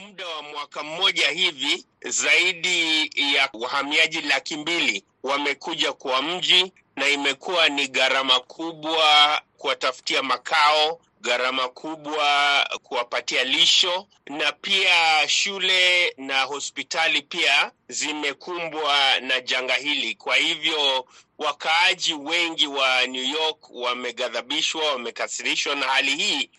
muda 0.00 0.26
wa 0.28 0.42
mwaka 0.42 0.82
mmoja 0.82 1.28
hivi 1.30 1.84
zaidi 2.08 3.02
ya 3.34 3.50
wahamiaji 3.60 4.20
laki 4.20 4.56
mbili 4.56 5.04
wamekuja 5.22 5.92
kwa 5.92 6.22
mji, 6.22 6.72
na 7.00 7.08
imekuwa 7.08 7.68
ni 7.68 7.88
gharama 7.88 8.40
kubwa 8.40 9.40
kuwatafutia 9.58 10.22
makao, 10.22 11.00
gharama 11.20 11.68
kubwa 11.68 12.24
kuwapatia 12.82 13.44
lisho, 13.44 14.06
na 14.26 14.52
pia 14.52 15.28
shule 15.28 16.14
na 16.16 16.42
hospitali 16.42 17.22
pia 17.22 17.70
zimekumbwa 17.88 19.20
na 19.20 19.40
janga 19.40 19.74
hili. 19.74 20.14
Kwa 20.14 20.36
hivyo 20.36 21.06
wakaaji 21.38 22.14
wengi 22.14 22.66
wa 22.66 23.06
New 23.06 23.24
York 23.24 23.70
wameghadhabishwa, 23.70 24.92
wamekasirishwa 24.92 25.74
na 25.74 25.86
hali 25.86 26.16
hii 26.16 26.50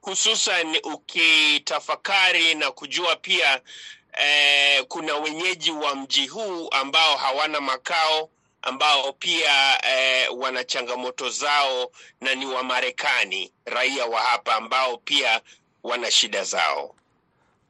hususan 0.00 0.76
ukitafakari 0.84 2.54
na 2.54 2.70
kujua 2.70 3.16
pia 3.16 3.60
eh, 4.12 4.84
kuna 4.88 5.14
wenyeji 5.14 5.70
wa 5.70 5.94
mji 5.94 6.26
huu 6.26 6.68
ambao 6.70 7.16
hawana 7.16 7.60
makao 7.60 8.30
ambao 8.66 9.12
pia 9.12 9.84
eh, 9.90 10.28
wana 10.38 10.64
changamoto 10.64 11.30
zao 11.30 11.90
na 12.20 12.34
ni 12.34 12.46
Wamarekani 12.46 13.52
raia 13.64 14.06
wa 14.06 14.20
hapa 14.20 14.54
ambao 14.56 14.96
pia 14.96 15.40
wana 15.82 16.10
shida 16.10 16.44
zao. 16.44 16.94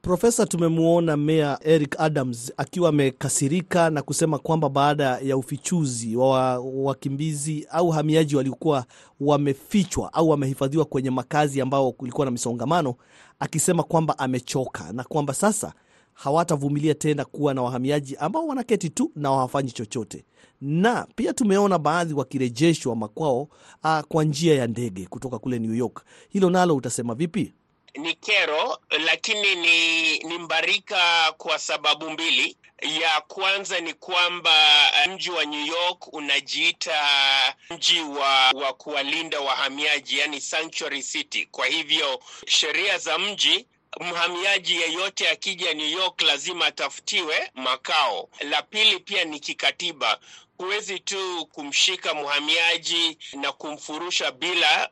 Profesa, 0.02 0.46
tumemwona 0.46 1.16
Meya 1.16 1.58
Eric 1.64 2.00
Adams 2.00 2.52
akiwa 2.56 2.88
amekasirika 2.88 3.90
na 3.90 4.02
kusema 4.02 4.38
kwamba 4.38 4.68
baada 4.68 5.18
ya 5.22 5.36
ufichuzi 5.36 6.16
wa 6.16 6.58
wakimbizi 6.58 7.66
au 7.70 7.88
wahamiaji 7.88 8.36
waliokuwa 8.36 8.84
wamefichwa 9.20 10.12
au 10.12 10.28
wamehifadhiwa 10.28 10.84
kwenye 10.84 11.10
makazi 11.10 11.60
ambao 11.60 11.92
kulikuwa 11.92 12.24
na 12.24 12.30
misongamano, 12.30 12.94
akisema 13.40 13.82
kwamba 13.82 14.18
amechoka 14.18 14.92
na 14.92 15.04
kwamba 15.04 15.34
sasa 15.34 15.72
hawatavumilia 16.16 16.94
tena 16.94 17.24
kuwa 17.24 17.54
na 17.54 17.62
wahamiaji 17.62 18.16
ambao 18.16 18.46
wanaketi 18.46 18.90
tu 18.90 19.12
na 19.16 19.28
hawafanyi 19.28 19.70
chochote. 19.70 20.24
Na 20.60 21.06
pia 21.16 21.32
tumeona 21.32 21.78
baadhi 21.78 22.14
wakirejeshwa 22.14 22.96
makwao 22.96 23.48
ah, 23.82 24.02
kwa 24.02 24.24
njia 24.24 24.54
ya 24.54 24.66
ndege 24.66 25.06
kutoka 25.06 25.38
kule 25.38 25.58
New 25.58 25.74
York. 25.74 26.04
Hilo 26.28 26.50
nalo 26.50 26.76
utasema 26.76 27.14
vipi? 27.14 27.52
Ni 27.94 28.14
kero, 28.14 28.78
lakini 29.06 29.54
ni, 29.54 30.18
ni 30.18 30.38
mbarika 30.38 31.32
kwa 31.38 31.58
sababu 31.58 32.10
mbili. 32.10 32.56
Ya 33.00 33.20
kwanza 33.28 33.80
ni 33.80 33.94
kwamba 33.94 34.50
eh, 35.04 35.14
mji 35.14 35.30
wa 35.30 35.44
New 35.44 35.66
York 35.66 36.12
unajiita 36.14 36.92
mji 37.70 38.00
wa, 38.00 38.50
wa 38.64 38.72
kuwalinda 38.72 39.40
wahamiaji, 39.40 40.18
yani 40.18 40.40
sanctuary 40.40 41.02
city. 41.02 41.48
Kwa 41.50 41.66
hivyo 41.66 42.20
sheria 42.46 42.98
za 42.98 43.18
mji 43.18 43.66
mhamiaji 44.00 44.76
yeyote 44.80 45.28
akija 45.30 45.74
New 45.74 45.88
York 45.88 46.22
lazima 46.22 46.66
atafutiwe 46.66 47.50
makao. 47.54 48.28
La 48.40 48.62
pili 48.62 49.00
pia 49.00 49.24
ni 49.24 49.40
kikatiba, 49.40 50.18
huwezi 50.58 51.00
tu 51.00 51.46
kumshika 51.46 52.14
mhamiaji 52.14 53.18
na 53.32 53.52
kumfurusha 53.52 54.30
bila 54.32 54.90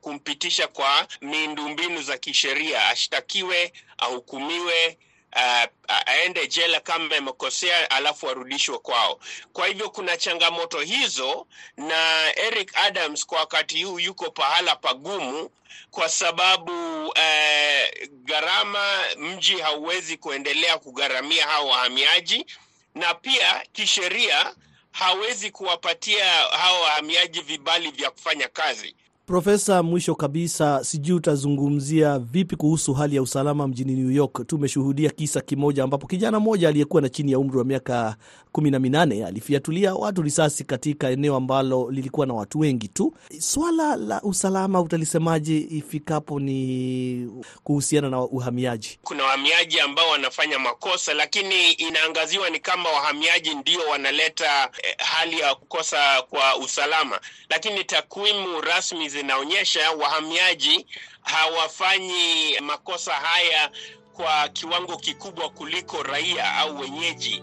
kumpitisha 0.00 0.68
kwa 0.68 1.08
miundombinu 1.20 2.02
za 2.02 2.18
kisheria, 2.18 2.88
ashtakiwe, 2.88 3.72
ahukumiwe, 3.98 4.98
uh, 5.36 5.64
aende 6.06 6.46
jela 6.46 6.80
kama 6.80 7.16
amekosea, 7.16 7.90
alafu 7.90 8.30
arudishwe 8.30 8.78
kwao. 8.78 9.20
Kwa 9.52 9.66
hivyo 9.66 9.90
kuna 9.90 10.16
changamoto 10.16 10.80
hizo, 10.80 11.46
na 11.76 12.32
Eric 12.36 12.76
Adams 12.76 13.26
kwa 13.26 13.38
wakati 13.38 13.82
huu 13.84 13.98
yuko 13.98 14.30
pahala 14.30 14.76
pagumu 14.76 15.50
kwa 15.90 16.08
sababu 16.08 17.06
uh, 17.06 18.08
gharama, 18.10 19.02
mji 19.18 19.58
hauwezi 19.58 20.16
kuendelea 20.16 20.78
kugharamia 20.78 21.46
hao 21.46 21.66
wahamiaji, 21.68 22.46
na 22.94 23.14
pia 23.14 23.62
kisheria 23.72 24.54
hawezi 24.90 25.50
kuwapatia 25.50 26.24
hao 26.32 26.80
wahamiaji 26.80 27.40
vibali 27.40 27.90
vya 27.90 28.10
kufanya 28.10 28.48
kazi. 28.48 28.96
Profesa, 29.28 29.82
mwisho 29.82 30.14
kabisa, 30.14 30.84
sijui 30.84 31.16
utazungumzia 31.16 32.18
vipi 32.18 32.56
kuhusu 32.56 32.94
hali 32.94 33.16
ya 33.16 33.22
usalama 33.22 33.68
mjini 33.68 33.94
New 33.94 34.10
York. 34.10 34.46
Tumeshuhudia 34.46 35.10
kisa 35.10 35.40
kimoja 35.40 35.84
ambapo 35.84 36.06
kijana 36.06 36.40
mmoja 36.40 36.68
aliyekuwa 36.68 37.02
na 37.02 37.08
chini 37.08 37.32
ya 37.32 37.38
umri 37.38 37.58
wa 37.58 37.64
miaka 37.64 38.16
kumi 38.52 38.70
na 38.70 38.78
minane 38.78 39.24
alifiatulia 39.26 39.94
watu 39.94 40.22
risasi 40.22 40.64
katika 40.64 41.10
eneo 41.10 41.36
ambalo 41.36 41.90
lilikuwa 41.90 42.26
na 42.26 42.34
watu 42.34 42.58
wengi 42.58 42.88
tu. 42.88 43.14
Swala 43.38 43.96
la 43.96 44.22
usalama 44.22 44.80
utalisemaje 44.80 45.66
ifikapo 45.70 46.40
ni 46.40 47.30
kuhusiana 47.64 48.10
na 48.10 48.20
uhamiaji? 48.20 48.98
Kuna 49.02 49.24
wahamiaji 49.24 49.80
ambao 49.80 50.10
wanafanya 50.10 50.58
makosa, 50.58 51.14
lakini 51.14 51.72
inaangaziwa 51.72 52.50
ni 52.50 52.60
kama 52.60 52.88
wahamiaji 52.90 53.54
ndio 53.54 53.80
wanaleta 53.90 54.70
eh, 54.82 54.94
hali 54.98 55.40
ya 55.40 55.54
kukosa 55.54 56.22
kwa 56.22 56.56
usalama, 56.56 57.20
lakini 57.50 57.84
takwimu 57.84 58.60
rasmi 58.60 59.08
zinaonyesha 59.08 59.90
wahamiaji 59.90 60.86
hawafanyi 61.22 62.60
makosa 62.60 63.12
haya 63.12 63.70
kwa 64.12 64.48
kiwango 64.48 64.96
kikubwa 64.96 65.48
kuliko 65.50 66.02
raia 66.02 66.54
au 66.56 66.78
wenyeji. 66.80 67.42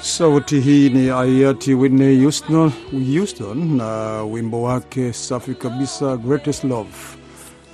Sauti 0.00 0.60
hii 0.60 0.90
ni 0.90 1.08
hayati 1.08 1.74
Whitney 1.74 2.20
Houston, 2.22 2.72
Houston 3.14 3.76
na 3.76 4.22
wimbo 4.22 4.62
wake 4.62 5.12
safi 5.12 5.54
kabisa 5.54 6.16
Greatest 6.16 6.64
Love. 6.64 6.90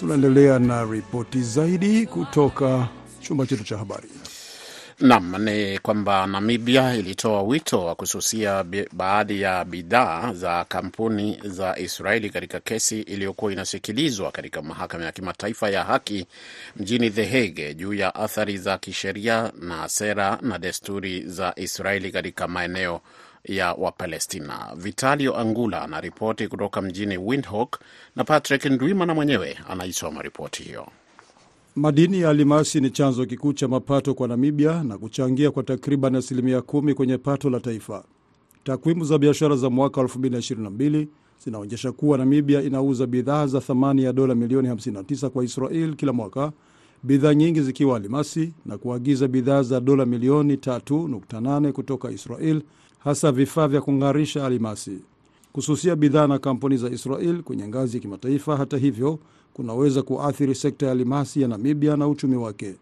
Tunaendelea 0.00 0.59
na 0.59 0.85
ripoti 0.85 1.40
zaidi 1.42 2.07
kutoka 2.07 2.88
chumba 3.20 3.46
chetu 3.46 3.64
cha 3.64 3.78
habari. 3.78 4.09
Nam 5.00 5.44
ni 5.44 5.78
kwamba 5.78 6.26
Namibia 6.26 6.94
ilitoa 6.94 7.42
wito 7.42 7.85
wa 7.85 7.94
kususia 7.94 8.64
baadhi 8.92 9.40
ya 9.40 9.64
bidhaa 9.64 10.33
za 10.33 10.64
kampuni 10.64 11.38
za 11.44 11.78
Israeli 11.78 12.30
katika 12.30 12.61
kesi 12.61 13.00
iliyokuwa 13.00 13.52
inasikilizwa 13.52 14.30
katika 14.33 14.62
mahakama 14.62 15.04
ya 15.04 15.12
kimataifa 15.12 15.70
ya 15.70 15.85
haki 15.85 16.26
mjini 16.76 17.11
The 17.11 17.24
Hague 17.24 17.74
juu 17.74 17.94
ya 17.94 18.14
athari 18.14 18.59
za 18.59 18.78
kisheria 18.78 19.52
na 19.61 19.88
sera 19.88 20.38
na 20.42 20.59
desturi 20.59 21.22
za 21.26 21.52
Israeli 21.57 22.12
katika 22.12 22.48
maeneo 22.48 23.00
ya 23.44 23.72
Wapalestina. 23.72 24.72
Vitalio 24.76 25.37
Angula 25.38 25.83
anaripoti 25.83 26.48
kutoka 26.48 26.83
mjini 26.83 27.18
Windhoek 27.18 27.78
na 28.16 28.24
Patrick 28.24 28.64
Ndwimana 28.64 29.14
mwenyewe 29.14 29.59
anaisoma 29.68 30.22
ripoti 30.22 30.62
hiyo. 30.62 30.88
Madini 31.76 32.20
ya 32.20 32.30
alimasi 32.30 32.80
ni 32.80 32.90
chanzo 32.90 33.26
kikuu 33.26 33.52
cha 33.52 33.68
mapato 33.68 34.14
kwa 34.14 34.28
Namibia 34.28 34.82
na 34.84 34.98
kuchangia 34.98 35.50
kwa 35.50 35.62
takriban 35.62 36.14
asilimia 36.14 36.62
kumi 36.62 36.94
kwenye 36.94 37.18
pato 37.18 37.50
la 37.50 37.60
taifa. 37.60 38.04
Takwimu 38.64 39.04
za 39.04 39.18
biashara 39.18 39.56
za 39.56 39.70
mwaka 39.70 40.00
2022 40.02 41.06
zinaonyesha 41.44 41.92
kuwa 41.92 42.18
Namibia 42.18 42.62
inauza 42.62 43.06
bidhaa 43.06 43.46
za 43.46 43.60
thamani 43.60 44.02
ya 44.02 44.12
dola 44.12 44.34
milioni 44.34 44.68
59 44.68 45.28
kwa 45.28 45.44
Israel 45.44 45.94
kila 45.96 46.12
mwaka, 46.12 46.52
bidhaa 47.02 47.34
nyingi 47.34 47.60
zikiwa 47.60 47.96
alimasi 47.96 48.52
na 48.66 48.78
kuagiza 48.78 49.28
bidhaa 49.28 49.62
za 49.62 49.80
dola 49.80 50.06
milioni 50.06 50.54
3.8 50.56 51.72
kutoka 51.72 52.10
Israel, 52.10 52.62
hasa 52.98 53.32
vifaa 53.32 53.68
vya 53.68 53.80
kung'arisha 53.80 54.46
alimasi. 54.46 54.98
Kususia 55.52 55.96
bidhaa 55.96 56.26
na 56.26 56.38
kampuni 56.38 56.76
za 56.76 56.90
Israel 56.90 57.42
kwenye 57.42 57.68
ngazi 57.68 57.96
ya 57.96 58.00
kimataifa, 58.02 58.56
hata 58.56 58.76
hivyo, 58.78 59.18
kunaweza 59.55 60.03
kuathiri 60.03 60.55
sekta 60.55 60.87
ya 60.87 60.93
alimasi 60.93 61.43
ya 61.43 61.49
Namibia 61.49 61.97
na 61.97 62.09
uchumi 62.09 62.37
wake. 62.37 62.75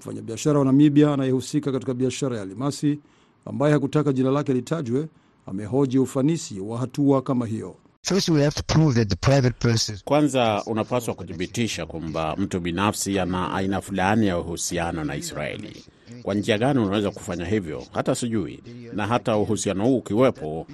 Mfanyabiashara 0.00 0.58
wa 0.58 0.64
Namibia 0.64 1.12
anayehusika 1.14 1.72
katika 1.72 1.94
biashara 1.94 2.36
ya 2.36 2.42
alimasi, 2.42 2.98
ambaye 3.44 3.72
hakutaka 3.72 4.12
jina 4.12 4.30
lake 4.30 4.52
litajwe, 4.52 5.08
amehoji 5.46 5.98
ufanisi 5.98 6.60
wa 6.60 6.78
hatua 6.78 7.22
kama 7.22 7.46
hiyo. 7.46 7.76
First 8.04 8.28
we 8.28 8.42
have 8.44 8.54
to 8.56 8.62
prove 8.74 8.94
that 8.94 9.08
the 9.08 9.16
private 9.16 9.54
person 9.58 9.98
Kwanza 10.04 10.62
unapaswa 10.66 11.14
kuthibitisha 11.14 11.86
kwamba 11.86 12.36
mtu 12.36 12.60
binafsi 12.60 13.18
ana 13.18 13.54
aina 13.54 13.80
fulani 13.80 14.26
ya 14.26 14.38
uhusiano 14.38 15.04
na 15.04 15.16
Israeli. 15.16 15.84
Kwa 16.22 16.34
njia 16.34 16.58
gani 16.58 16.78
unaweza 16.80 17.10
kufanya 17.10 17.44
hivyo? 17.44 17.82
Hata 17.92 18.14
sijui. 18.14 18.62
Na 18.92 19.06
hata 19.06 19.36
uhusiano 19.36 19.84
huu 19.84 19.96
ukiwepo, 19.98 20.66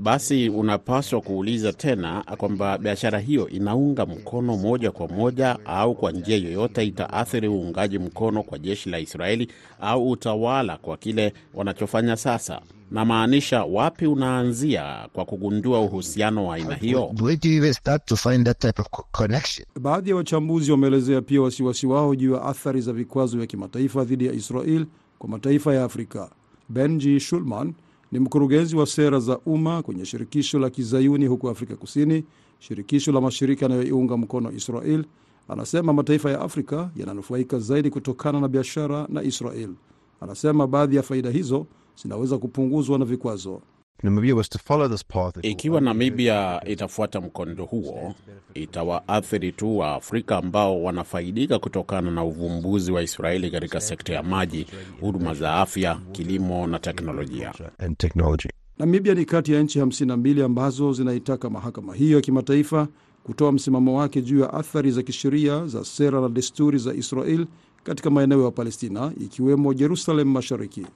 basi 0.00 0.48
unapaswa 0.48 1.20
kuuliza 1.20 1.72
tena 1.72 2.22
kwamba 2.38 2.78
biashara 2.78 3.18
hiyo 3.18 3.48
inaunga 3.48 4.06
mkono 4.06 4.56
moja 4.56 4.90
kwa 4.90 5.08
moja 5.08 5.58
au 5.64 5.94
kwa 5.94 6.12
njia 6.12 6.36
yoyote 6.36 6.84
itaathiri 6.86 7.48
uungaji 7.48 7.98
mkono 7.98 8.42
kwa 8.42 8.58
jeshi 8.58 8.90
la 8.90 8.98
Israeli 8.98 9.48
au 9.80 10.10
utawala 10.10 10.76
kwa 10.76 10.96
kile 10.96 11.32
wanachofanya 11.54 12.16
sasa. 12.16 12.60
Namaanisha, 12.90 13.64
wapi 13.64 14.06
unaanzia 14.06 15.08
kwa 15.12 15.24
kugundua 15.24 15.80
uhusiano 15.80 16.46
wa 16.46 16.54
aina 16.56 16.74
hiyo? 16.74 17.14
where 17.20 17.36
do 17.42 17.48
you 17.48 17.56
even 17.56 17.72
start 17.72 18.04
to 18.06 18.16
find 18.16 18.46
that 18.46 18.58
type 18.58 18.82
of 18.82 18.88
co- 18.90 19.04
connection? 19.12 19.66
Baadhi 19.80 20.10
ya 20.10 20.16
wachambuzi 20.16 20.70
wameelezea 20.72 21.20
pia 21.22 21.40
wasiwasi 21.42 21.86
wao 21.86 22.14
juu 22.14 22.34
ya 22.34 22.42
athari 22.42 22.80
za 22.80 22.92
vikwazo 22.92 23.36
vya 23.36 23.46
kimataifa 23.46 24.04
dhidi 24.04 24.26
ya 24.26 24.32
Israel 24.32 24.85
kwa 25.18 25.28
mataifa 25.28 25.74
ya 25.74 25.84
Afrika. 25.84 26.30
Benji 26.68 27.20
Shulman 27.20 27.74
ni 28.12 28.18
mkurugenzi 28.18 28.76
wa 28.76 28.86
sera 28.86 29.20
za 29.20 29.38
umma 29.38 29.82
kwenye 29.82 30.04
shirikisho 30.04 30.58
la 30.58 30.70
kizayuni 30.70 31.26
huko 31.26 31.50
Afrika 31.50 31.76
Kusini, 31.76 32.24
shirikisho 32.58 33.12
la 33.12 33.20
mashirika 33.20 33.64
yanayoiunga 33.64 34.16
mkono 34.16 34.52
Israel. 34.52 35.04
Anasema 35.48 35.92
mataifa 35.92 36.30
ya 36.30 36.40
Afrika 36.40 36.90
yananufaika 36.96 37.58
zaidi 37.58 37.90
kutokana 37.90 38.40
na 38.40 38.48
biashara 38.48 39.06
na 39.08 39.22
Israel. 39.22 39.70
Anasema 40.20 40.66
baadhi 40.66 40.96
ya 40.96 41.02
faida 41.02 41.30
hizo 41.30 41.66
zinaweza 42.02 42.38
kupunguzwa 42.38 42.98
na 42.98 43.04
vikwazo. 43.04 43.60
Namibia 44.02 44.34
was 44.34 44.48
to 44.48 44.58
follow 44.58 44.88
this 44.88 45.02
path. 45.04 45.36
Ikiwa 45.42 45.80
Namibia 45.80 46.60
itafuata 46.66 47.20
mkondo 47.20 47.64
huo, 47.64 48.14
itawaathiri 48.54 49.52
tu 49.52 49.78
wa 49.78 49.94
Afrika 49.94 50.36
ambao 50.36 50.82
wanafaidika 50.82 51.58
kutokana 51.58 52.10
na 52.10 52.24
uvumbuzi 52.24 52.92
wa 52.92 53.02
Israeli 53.02 53.50
katika 53.50 53.80
sekta 53.80 54.12
ya 54.14 54.22
maji, 54.22 54.66
huduma 55.00 55.34
za 55.34 55.54
afya, 55.54 56.00
kilimo 56.12 56.66
na 56.66 56.78
teknolojia. 56.78 57.52
Namibia 58.78 59.14
ni 59.14 59.24
kati 59.24 59.52
ya 59.52 59.62
nchi 59.62 59.80
52 59.80 60.44
ambazo 60.44 60.92
zinaitaka 60.92 61.50
mahakama 61.50 61.94
hiyo 61.94 62.16
ya 62.16 62.22
kimataifa 62.22 62.88
kutoa 63.24 63.52
msimamo 63.52 63.98
wake 63.98 64.22
juu 64.22 64.40
ya 64.40 64.52
athari 64.54 64.90
za 64.90 65.02
kisheria 65.02 65.66
za 65.66 65.84
sera 65.84 66.20
na 66.20 66.28
desturi 66.28 66.78
za 66.78 66.94
Israel 66.94 67.46
katika 67.84 68.10
maeneo 68.10 68.44
ya 68.44 68.50
Palestina 68.50 69.12
ikiwemo 69.20 69.74
Jerusalem 69.74 70.28
Mashariki. 70.28 70.86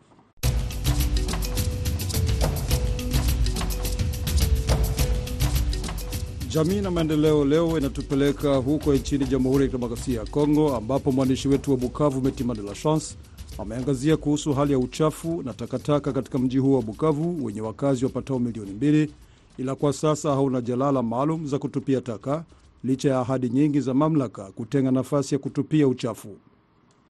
Jamii 6.53 6.81
na 6.81 6.91
maendeleo 6.91 7.45
leo 7.45 7.79
inatupeleka 7.79 8.57
huko 8.57 8.95
nchini 8.95 9.25
Jamhuri 9.25 9.63
ya 9.65 9.69
Kidemokrasia 9.71 10.21
ya 10.21 10.27
Kongo, 10.27 10.77
ambapo 10.77 11.13
mwandishi 11.13 11.49
wetu 11.49 11.71
wa 11.71 11.77
Bukavu 11.77 12.21
Metima 12.21 12.55
de 12.55 12.63
la 12.63 12.73
Chance 12.75 13.17
ameangazia 13.59 14.17
kuhusu 14.17 14.53
hali 14.55 14.73
ya 14.73 14.79
uchafu 14.79 15.43
na 15.43 15.55
takataka 15.55 16.13
katika 16.13 16.39
mji 16.39 16.59
huo 16.59 16.77
wa 16.77 16.83
Bukavu 16.83 17.45
wenye 17.45 17.61
wakazi 17.61 18.05
wapatao 18.05 18.39
milioni 18.39 18.71
mbili, 18.71 19.13
ila 19.59 19.75
kwa 19.75 19.93
sasa 19.93 20.31
hauna 20.31 20.61
jalala 20.61 21.03
maalum 21.03 21.47
za 21.47 21.59
kutupia 21.59 22.01
taka 22.01 22.45
licha 22.85 23.11
ya 23.11 23.21
ahadi 23.21 23.49
nyingi 23.49 23.81
za 23.81 23.95
mamlaka 23.95 24.45
kutenga 24.45 24.91
nafasi 24.91 25.35
ya 25.35 25.39
kutupia 25.39 25.89
uchafu. 25.89 26.37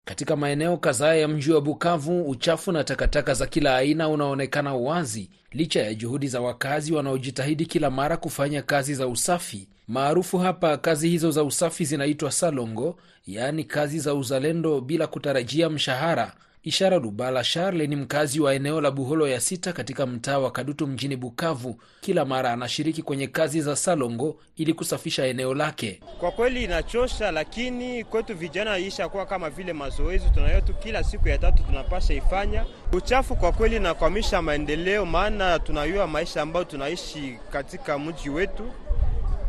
Katika 0.04 0.36
maeneo 0.36 0.76
kadhaa 0.76 1.14
ya 1.14 1.28
mji 1.28 1.52
wa 1.52 1.60
Bukavu, 1.60 2.22
uchafu 2.30 2.72
na 2.72 2.84
takataka 2.84 3.34
za 3.34 3.46
kila 3.46 3.76
aina 3.76 4.08
unaonekana 4.08 4.74
wazi 4.74 5.30
licha 5.52 5.82
ya 5.82 5.94
juhudi 5.94 6.28
za 6.28 6.40
wakazi 6.40 6.92
wanaojitahidi 6.92 7.66
kila 7.66 7.90
mara 7.90 8.16
kufanya 8.16 8.62
kazi 8.62 8.94
za 8.94 9.06
usafi 9.08 9.68
maarufu 9.88 10.38
hapa. 10.38 10.76
Kazi 10.76 11.08
hizo 11.08 11.30
za 11.30 11.44
usafi 11.44 11.84
zinaitwa 11.84 12.32
salongo, 12.32 12.98
yaani 13.26 13.64
kazi 13.64 13.98
za 13.98 14.14
uzalendo 14.14 14.80
bila 14.80 15.06
kutarajia 15.06 15.70
mshahara. 15.70 16.32
Ishara 16.62 16.98
Lubala 16.98 17.44
Charle 17.44 17.86
ni 17.86 17.96
mkazi 17.96 18.40
wa 18.40 18.54
eneo 18.54 18.80
la 18.80 18.90
Buholo 18.90 19.28
ya 19.28 19.40
sita 19.40 19.72
katika 19.72 20.06
mtaa 20.06 20.38
wa 20.38 20.50
Kadutu 20.50 20.86
mjini 20.86 21.16
Bukavu. 21.16 21.80
Kila 22.00 22.24
mara 22.24 22.52
anashiriki 22.52 23.02
kwenye 23.02 23.26
kazi 23.26 23.60
za 23.60 23.76
salongo 23.76 24.36
ili 24.56 24.74
kusafisha 24.74 25.26
eneo 25.26 25.54
lake. 25.54 26.00
Kwa 26.18 26.30
kweli 26.32 26.64
inachosha, 26.64 27.30
lakini 27.30 28.04
kwetu 28.04 28.34
vijana 28.36 28.78
isha 28.78 29.08
kuwa 29.08 29.26
kama 29.26 29.50
vile 29.50 29.72
mazoezi 29.72 30.30
tunayotu, 30.30 30.74
kila 30.74 31.04
siku 31.04 31.28
ya 31.28 31.38
tatu 31.38 31.62
tunapasha 31.62 32.14
ifanya. 32.14 32.64
Uchafu 32.92 33.36
kwa 33.36 33.52
kweli 33.52 33.78
nakwamisha 33.78 34.42
maendeleo, 34.42 35.06
maana 35.06 35.58
tunayua 35.58 36.06
maisha 36.06 36.42
ambayo 36.42 36.64
tunaishi 36.64 37.38
katika 37.52 37.98
mji 37.98 38.30
wetu. 38.30 38.70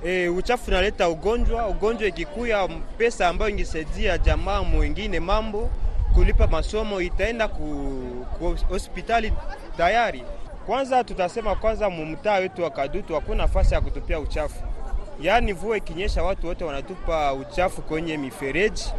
E, 0.06 0.28
uchafu 0.30 0.71
unaleta 0.71 1.10
ugonjwa. 1.10 1.67
Ugonjwa 1.67 2.08
ikikuya, 2.08 2.67
pesa 2.97 3.28
ambayo 3.28 3.52
ingesaidia 3.52 4.17
jamaa 4.17 4.63
mwingine 4.63 5.19
mambo 5.19 5.69
kulipa 6.13 6.47
masomo 6.47 7.02
itaenda 7.02 7.47
ku, 7.47 7.65
ku 8.39 8.56
hospitali 8.69 9.34
tayari. 9.78 10.24
Kwanza 10.65 11.04
tutasema 11.04 11.56
kwanza, 11.56 11.89
mumtaa 11.89 12.36
wetu 12.36 12.63
wa 12.63 12.69
Kadutu 12.69 13.13
hakuna 13.15 13.36
nafasi 13.43 13.74
ya 13.74 13.82
kutupia 13.82 14.19
uchafu, 14.19 14.63
yaani 15.21 15.54
mvua 15.54 15.78
ikinyesha 15.78 16.24
watu 16.24 16.47
wote 16.47 16.63
wanatupa 16.63 17.34
uchafu 17.34 17.82
kwenye 17.82 18.17
mifereji. 18.17 18.91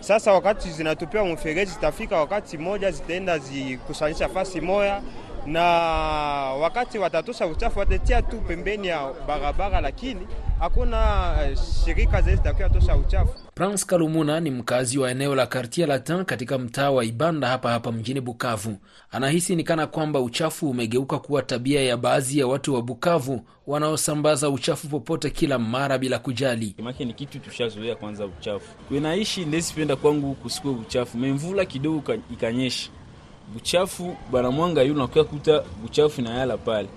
Sasa 0.00 0.32
wakati 0.32 0.70
zinatupia 0.70 1.24
mfereji, 1.24 1.70
zitafika 1.72 2.16
wakati 2.16 2.58
moja 2.58 2.90
zitaenda 2.90 3.38
zikusanyisha 3.38 4.28
fasi 4.28 4.60
moya, 4.60 5.02
na 5.46 5.62
wakati 6.60 6.98
watatosha 6.98 7.46
uchafu 7.46 7.78
watatia 7.78 8.22
tu 8.22 8.40
pembeni 8.40 8.86
ya 8.88 9.12
barabara, 9.26 9.80
lakini 9.80 10.26
hakuna 10.60 11.34
shirika 11.84 12.22
zile 12.22 12.36
zitakuwa 12.36 12.68
tosha 12.68 12.96
uchafu. 12.96 13.34
Prince 13.54 13.86
Kalumuna 13.86 14.40
ni 14.40 14.50
mkazi 14.50 14.98
wa 14.98 15.10
eneo 15.10 15.34
la 15.34 15.46
Quartier 15.46 15.88
Latin 15.88 16.24
katika 16.24 16.58
mtaa 16.58 16.90
wa 16.90 17.04
Ibanda 17.04 17.48
hapa 17.48 17.70
hapa 17.70 17.92
mjini 17.92 18.20
Bukavu. 18.20 18.76
Anahisi 19.10 19.56
ni 19.56 19.64
kana 19.64 19.86
kwamba 19.86 20.20
uchafu 20.20 20.70
umegeuka 20.70 21.18
kuwa 21.18 21.42
tabia 21.42 21.82
ya 21.82 21.96
baadhi 21.96 22.38
ya 22.38 22.46
watu 22.46 22.74
wa 22.74 22.82
Bukavu 22.82 23.44
wanaosambaza 23.66 24.50
uchafu 24.50 24.88
popote 24.88 25.30
kila 25.30 25.58
mara 25.58 25.98
bila 25.98 26.18
kujali. 26.18 26.74
Make 26.82 27.04
ni 27.04 27.12
kitu 27.14 27.38
tushazoea 27.38 27.96
kwanza 27.96 28.26
uchafu. 28.26 28.74
Kwenaishi 28.88 29.44
ndesipenda 29.44 29.96
kwangu 29.96 30.34
kusikue 30.34 30.70
uchafu. 30.72 31.18
Memvula 31.18 31.64
kidogo 31.64 32.14
ikanyesha. 32.32 32.90
Uchafu 33.56 34.16
banamwanga 34.32 34.82
yule 34.82 35.00
nakuya 35.00 35.24
kuta 35.24 35.62
uchafu 35.84 36.22
na 36.22 36.30
yala 36.34 36.56
pale. 36.56 36.88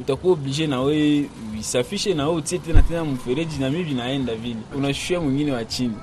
Utakuwa 0.00 0.32
oblige 0.32 0.66
na 0.66 0.80
wewe 0.80 1.30
uisafishe 1.54 2.14
na 2.14 2.24
wewe 2.26 2.36
utie 2.36 2.58
tena 2.58 2.82
tena 2.82 3.04
mfereji 3.04 3.58
na 3.58 3.70
mimi 3.70 3.90
naenda 3.94 4.34
vile. 4.34 4.56
Unashushia 4.76 5.20
mwingine 5.20 5.52
wa 5.52 5.64
chini. 5.64 5.94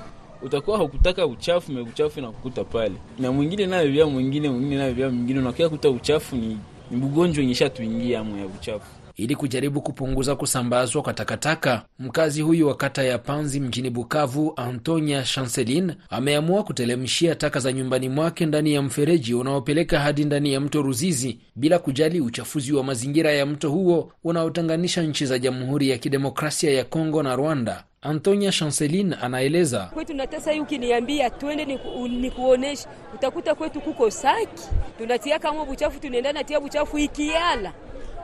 Utakuwa 0.42 0.78
hukutaka 0.78 1.26
uchafu 1.28 1.72
me 1.72 1.82
uchafu 1.82 2.22
na 2.22 2.28
kukuta 2.32 2.64
pale. 2.64 2.96
Na 3.20 3.32
mwingine 3.32 3.66
nayo 3.66 3.92
vya 3.92 4.06
mwingine 4.06 4.50
mwingine 4.50 4.78
nayo 4.78 4.94
vya 4.94 5.10
mwingine 5.10 5.40
unakia 5.40 5.70
kuta 5.70 5.90
uchafu 5.90 6.36
ni 6.36 6.58
ni 6.92 6.98
bugonjwa 6.98 7.44
yenye 7.44 7.70
tuingia 7.70 8.20
amo 8.20 8.38
ya 8.38 8.48
buchafu. 8.48 9.07
Ili 9.18 9.36
kujaribu 9.36 9.82
kupunguza 9.82 10.36
kusambazwa 10.36 11.02
kwa 11.02 11.14
takataka, 11.14 11.82
mkazi 12.00 12.42
huyu 12.42 12.68
wa 12.68 12.76
kata 12.76 13.04
ya 13.04 13.18
Panzi 13.18 13.60
mjini 13.60 13.90
Bukavu, 13.90 14.54
Antonia 14.56 15.24
Chancelin, 15.24 15.94
ameamua 16.10 16.64
kutelemshia 16.64 17.36
taka 17.36 17.60
za 17.60 17.72
nyumbani 17.74 18.10
mwake 18.10 18.46
ndani 18.46 18.74
ya 18.74 18.82
mfereji 18.82 19.34
unaopeleka 19.34 20.00
hadi 20.00 20.26
ndani 20.26 20.54
ya 20.54 20.60
mto 20.60 20.82
Ruzizi 20.82 21.40
bila 21.56 21.80
kujali 21.80 22.22
uchafuzi 22.22 22.74
wa 22.74 22.84
mazingira 22.84 23.32
ya 23.32 23.46
mto 23.46 23.70
huo 23.70 24.12
unaotenganisha 24.24 25.02
nchi 25.04 25.26
za 25.26 25.40
Jamhuri 25.40 25.90
ya 25.90 25.98
Kidemokrasia 25.98 26.72
ya 26.72 26.84
Kongo 26.84 27.24
na 27.24 27.36
Rwanda. 27.36 27.84
Antonia 28.02 28.52
Chanceline 28.52 29.16
anaeleza. 29.22 29.90
Kwetu 29.94 30.14
natasa 30.14 30.52
hii, 30.52 30.60
ukiniambia 30.60 31.30
twende 31.30 31.66
niku, 31.66 32.08
nikuonesha, 32.08 32.90
utakuta 33.16 33.56
kwetu 33.56 33.82
kuko 33.82 34.12
saki. 34.12 34.64
Tunatia 34.98 35.40
kama 35.40 35.66
buchafu, 35.66 36.00
tunaenda 36.00 36.34
natia 36.34 36.60
buchafu 36.60 36.98
ikiala 36.98 37.74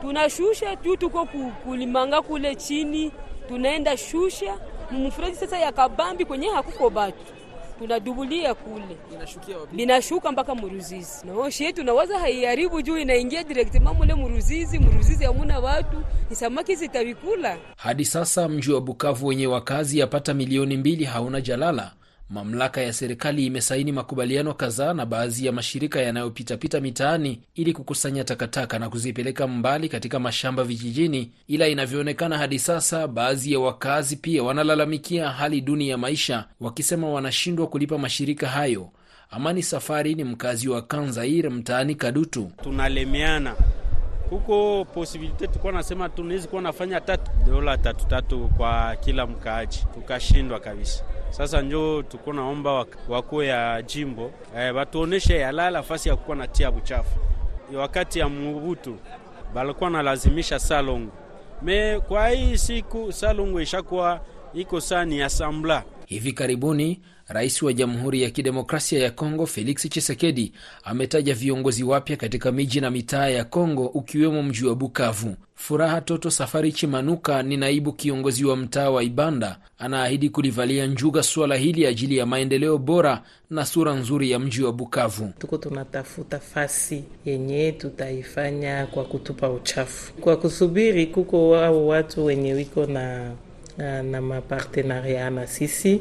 tunashusha 0.00 0.76
tu, 0.76 0.96
tuko 0.96 1.26
kulimanga 1.64 2.22
kule 2.22 2.54
chini, 2.56 3.12
tunaenda 3.48 3.96
shusha 3.96 4.58
mumfereji 4.90 5.36
sasa 5.36 5.58
ya 5.58 5.72
kabambi 5.72 6.24
kwenye 6.24 6.46
hakuko 6.48 6.90
batu 6.90 7.34
tunadubulia 7.78 8.54
kule, 8.54 8.96
linashuka 9.72 10.32
mpaka 10.32 10.54
Muruzizi 10.54 11.26
na 11.26 11.32
oshi 11.34 11.64
yetu 11.64 11.84
nawaza 11.84 12.18
haiharibu 12.18 12.82
juu 12.82 12.98
inaingia 12.98 13.44
direktement 13.44 13.96
mule 13.96 14.14
Muruzizi. 14.14 14.78
Muruzizi 14.78 15.24
hamuna 15.24 15.58
watu, 15.58 15.96
ni 16.30 16.36
samaki 16.36 16.76
zitavikula. 16.76 17.58
Hadi 17.76 18.04
sasa 18.04 18.48
mji 18.48 18.72
wa 18.72 18.80
Bukavu 18.80 19.26
wenye 19.26 19.46
wakazi 19.46 19.98
yapata 19.98 20.34
milioni 20.34 20.76
mbili 20.76 21.04
hauna 21.04 21.40
jalala. 21.40 21.92
Mamlaka 22.34 22.80
ya 22.80 22.92
serikali 22.92 23.46
imesaini 23.46 23.92
makubaliano 23.92 24.54
kadhaa 24.54 24.94
na 24.94 25.06
baadhi 25.06 25.46
ya 25.46 25.52
mashirika 25.52 26.00
yanayopitapita 26.00 26.80
mitaani 26.80 27.40
ili 27.54 27.72
kukusanya 27.72 28.24
takataka 28.24 28.78
na 28.78 28.88
kuzipeleka 28.90 29.46
mbali 29.46 29.88
katika 29.88 30.18
mashamba 30.18 30.64
vijijini, 30.64 31.30
ila 31.48 31.68
inavyoonekana 31.68 32.38
hadi 32.38 32.58
sasa 32.58 33.08
baadhi 33.08 33.52
ya 33.52 33.58
wakazi 33.60 34.16
pia 34.16 34.42
wanalalamikia 34.42 35.30
hali 35.30 35.60
duni 35.60 35.88
ya 35.88 35.98
maisha, 35.98 36.44
wakisema 36.60 37.08
wanashindwa 37.08 37.66
kulipa 37.66 37.98
mashirika 37.98 38.48
hayo. 38.48 38.88
Amani 39.30 39.62
Safari 39.62 40.14
ni 40.14 40.24
mkazi 40.24 40.68
wa 40.68 40.82
Kanzair 40.82 41.50
mtaani 41.50 41.94
Kadutu. 41.94 42.50
tunalemeana 42.62 43.54
huko 44.30 44.84
posibilite 44.94 45.46
tulikuwa 45.46 45.72
nasema 45.72 46.08
tunawezi 46.08 46.48
kuwa 46.48 46.62
nafanya 46.62 47.00
tatu 47.00 47.30
dola 47.46 47.78
tatu 47.78 48.06
tatu 48.06 48.50
kwa 48.56 48.96
kila 48.96 49.26
mkaaji, 49.26 49.86
tukashindwa 49.94 50.60
kabisa. 50.60 51.04
Sasa 51.36 51.62
njo 51.62 52.02
tuko 52.02 52.32
naomba 52.32 52.86
wakuu 53.08 53.42
ya 53.42 53.82
jimbo. 53.82 54.30
Eh, 54.58 54.74
watuoneshe 54.74 55.36
yalala 55.38 55.82
fasi 55.82 56.08
ya 56.08 56.16
kukuwa 56.16 56.36
natia 56.36 56.70
buchafu. 56.70 57.18
Wakati 57.76 58.18
ya 58.18 58.28
Mubutu 58.28 58.96
balikuwa 59.54 59.90
nalazimisha 59.90 60.58
salongo. 60.58 61.12
Me, 61.62 62.00
kwa 62.00 62.28
hii 62.28 62.58
siku 62.58 63.12
salongo 63.12 63.60
ishakuwa 63.60 64.20
iko 64.54 64.80
sani 64.80 65.18
ya 65.18 65.28
sambla. 65.28 65.82
Hivi 66.06 66.32
karibuni 66.32 67.00
rais 67.28 67.62
wa 67.62 67.72
Jamhuri 67.72 68.22
ya 68.22 68.30
Kidemokrasia 68.30 68.98
ya 69.02 69.10
Kongo 69.10 69.46
Felix 69.46 69.88
Tshisekedi 69.88 70.52
ametaja 70.84 71.34
viongozi 71.34 71.84
wapya 71.84 72.16
katika 72.16 72.52
miji 72.52 72.80
na 72.80 72.90
mitaa 72.90 73.28
ya 73.28 73.44
Kongo 73.44 73.86
ukiwemo 73.86 74.42
mji 74.42 74.64
wa 74.66 74.74
Bukavu. 74.74 75.36
Furaha 75.54 76.00
Toto 76.00 76.30
Safari 76.30 76.72
Chimanuka 76.72 77.42
ni 77.42 77.56
naibu 77.56 77.92
kiongozi 77.92 78.44
wa 78.44 78.56
mtaa 78.56 78.90
wa 78.90 79.02
Ibanda, 79.02 79.58
anaahidi 79.78 80.28
kulivalia 80.30 80.86
njuga 80.86 81.22
suala 81.22 81.56
hili 81.56 81.86
ajili 81.86 82.16
ya 82.16 82.26
maendeleo 82.26 82.78
bora 82.78 83.22
na 83.50 83.66
sura 83.66 83.94
nzuri 83.94 84.30
ya 84.30 84.38
mji 84.38 84.62
wa 84.62 84.72
Bukavu. 84.72 85.32
Tuko 85.38 85.56
tunatafuta 85.58 86.38
fasi 86.38 87.04
yenye 87.24 87.72
tutaifanya 87.72 88.86
kwa 88.86 89.04
kutupa 89.04 89.50
uchafu, 89.50 90.12
kwa 90.14 90.36
kusubiri 90.36 91.06
kuko 91.06 91.50
wao 91.50 91.86
watu 91.86 92.24
wenye 92.24 92.52
wiko 92.52 92.86
na, 92.86 93.30
na, 93.78 94.02
na 94.02 94.20
mapartenaria 94.20 95.30
na 95.30 95.46
sisi 95.46 96.00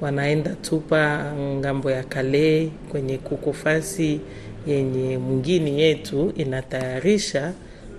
wanaenda 0.00 0.50
tupa 0.50 1.32
ng'ambo 1.38 1.90
ya 1.90 2.02
kale 2.02 2.70
kwenye 2.90 3.18
kukofasi 3.18 4.20
yenye 4.66 5.18
mwingine 5.18 5.72
yetu 5.82 6.32
inatayarisha 6.36 7.52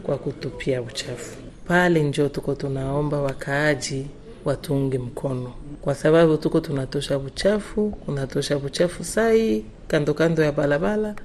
kwa 0.03 0.17
kutupia 0.17 0.81
uchafu 0.81 1.37
pale. 1.67 2.03
Njo 2.03 2.29
tuko 2.29 2.55
tunaomba 2.55 3.21
wakaaji 3.21 4.05
watuunge 4.45 4.97
mkono, 4.97 5.53
kwa 5.81 5.95
sababu 5.95 6.37
tuko 6.37 6.59
tunatosha 6.59 7.17
uchafu, 7.17 7.93
unatosha 8.07 8.57
uchafu 8.57 9.03
sai 9.03 9.65
kando 9.87 10.13
kando 10.13 10.43
ya 10.43 10.51
balabala, 10.51 11.15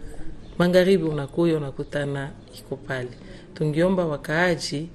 magharibi 0.59 1.05
unakuya 1.05 1.57
unakutana 1.57 2.31
iko 2.59 2.77
pale. 2.77 3.09
Tungiomba 3.55 4.05
wakaaji 4.07 4.89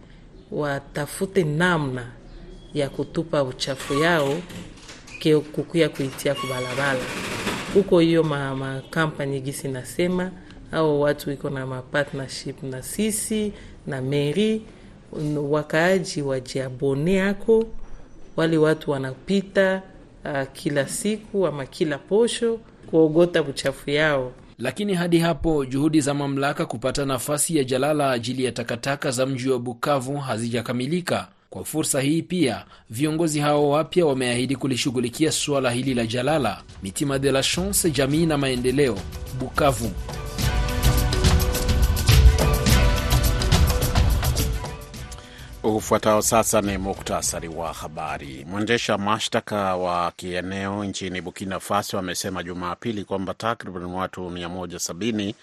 watafute 0.51 1.43
namna 1.43 2.05
ya 2.73 2.89
kutupa 2.89 3.43
uchafu 3.43 3.93
yao 3.93 4.33
kukuya 5.51 5.89
kuitia 5.89 6.35
kubalabala 6.35 6.99
huko. 7.73 7.99
Hiyo 7.99 8.23
makampani 8.23 9.33
ma 9.39 9.39
gisi 9.39 9.67
nasema 9.67 10.31
au 10.71 11.01
watu 11.01 11.31
iko 11.31 11.49
na 11.49 11.67
mapartnership 11.67 12.63
na 12.63 12.83
sisi 12.83 13.53
na 13.87 14.01
meri, 14.01 14.61
wakaaji 15.49 16.21
wajiabone 16.21 17.21
ako 17.23 17.65
wale 18.35 18.57
watu 18.57 18.91
wanapita 18.91 19.81
uh, 20.25 20.43
kila 20.53 20.87
siku 20.87 21.47
ama 21.47 21.65
kila 21.65 21.97
posho 21.97 22.59
kuogota 22.89 23.41
uchafu 23.41 23.89
yao. 23.89 24.31
Lakini 24.59 24.93
hadi 24.93 25.19
hapo 25.19 25.65
juhudi 25.65 26.01
za 26.01 26.13
mamlaka 26.13 26.65
kupata 26.65 27.05
nafasi 27.05 27.57
ya 27.57 27.63
jalala 27.63 28.11
ajili 28.11 28.43
ya 28.45 28.51
takataka 28.51 29.11
za 29.11 29.25
mji 29.25 29.49
wa 29.49 29.59
Bukavu 29.59 30.17
hazijakamilika. 30.17 31.27
Kwa 31.51 31.65
fursa 31.65 32.01
hii 32.01 32.21
pia 32.21 32.65
viongozi 32.89 33.39
hao 33.39 33.69
wapya 33.69 34.05
wameahidi 34.05 34.55
kulishughulikia 34.55 35.31
suala 35.31 35.71
hili 35.71 35.93
la 35.93 36.05
jalala. 36.05 36.61
Mitima 36.83 37.19
de 37.19 37.31
la 37.31 37.43
Chance, 37.43 37.91
jamii 37.91 38.25
na 38.25 38.37
maendeleo, 38.37 38.97
Bukavu. 39.39 39.91
Ufuatao 45.63 46.21
sasa 46.21 46.61
ni 46.61 46.77
muktasari 46.77 47.47
wa 47.47 47.73
habari. 47.73 48.45
Mwendesha 48.49 48.97
mashtaka 48.97 49.75
wa 49.75 50.11
kieneo 50.11 50.83
nchini 50.85 51.21
Burkina 51.21 51.59
Faso 51.59 51.99
amesema 51.99 52.43
Jumapili 52.43 53.03
kwamba 53.05 53.33
takriban 53.33 53.85
watu 53.85 54.21
170 54.29 55.33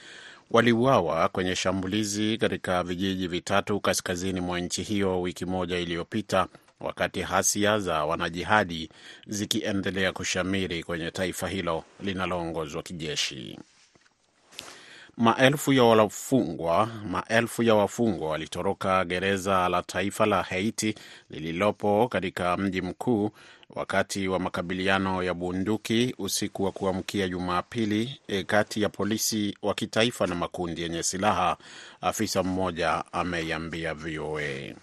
waliuawa 0.51 1.29
kwenye 1.29 1.57
shambulizi 1.57 2.39
katika 2.39 2.83
vijiji 2.83 3.29
vitatu 3.29 3.81
kaskazini 3.81 4.41
mwa 4.41 4.61
nchi 4.61 4.83
hiyo 4.83 5.21
wiki 5.21 5.45
moja 5.47 5.79
iliyopita, 5.79 6.47
wakati 6.81 7.21
hasia 7.23 7.79
za 7.79 8.05
wanajihadi 8.05 8.91
zikiendelea 9.27 10.13
kushamiri 10.13 10.83
kwenye 10.83 11.11
taifa 11.11 11.49
hilo 11.49 11.85
linaloongozwa 12.01 12.83
kijeshi. 12.83 13.59
Maelfu 15.20 15.72
ya 15.72 15.83
wafungwa 15.85 16.87
maelfu 16.87 17.62
ya 17.62 17.74
wafungwa 17.74 18.28
walitoroka 18.31 19.04
gereza 19.04 19.68
la 19.68 19.83
taifa 19.83 20.26
la 20.26 20.42
Haiti 20.42 20.94
lililopo 21.31 22.09
katika 22.09 22.57
mji 22.57 22.83
mkuu 22.83 23.31
wakati 23.70 24.28
wa 24.28 24.38
makabiliano 24.38 25.22
ya 25.22 25.35
bunduki 25.35 26.14
usiku 26.18 26.64
wa 26.64 26.72
kuamkia 26.72 27.28
Jumapili 27.28 28.20
e, 28.28 28.42
kati 28.44 28.83
ya 28.83 28.88
polisi 28.88 29.59
wa 29.62 29.74
kitaifa 29.74 30.26
na 30.26 30.35
makundi 30.35 30.83
yenye 30.83 31.02
silaha, 31.02 31.57
afisa 32.00 32.42
mmoja 32.42 33.04
ameiambia 33.12 33.94
VOA. 33.94 34.74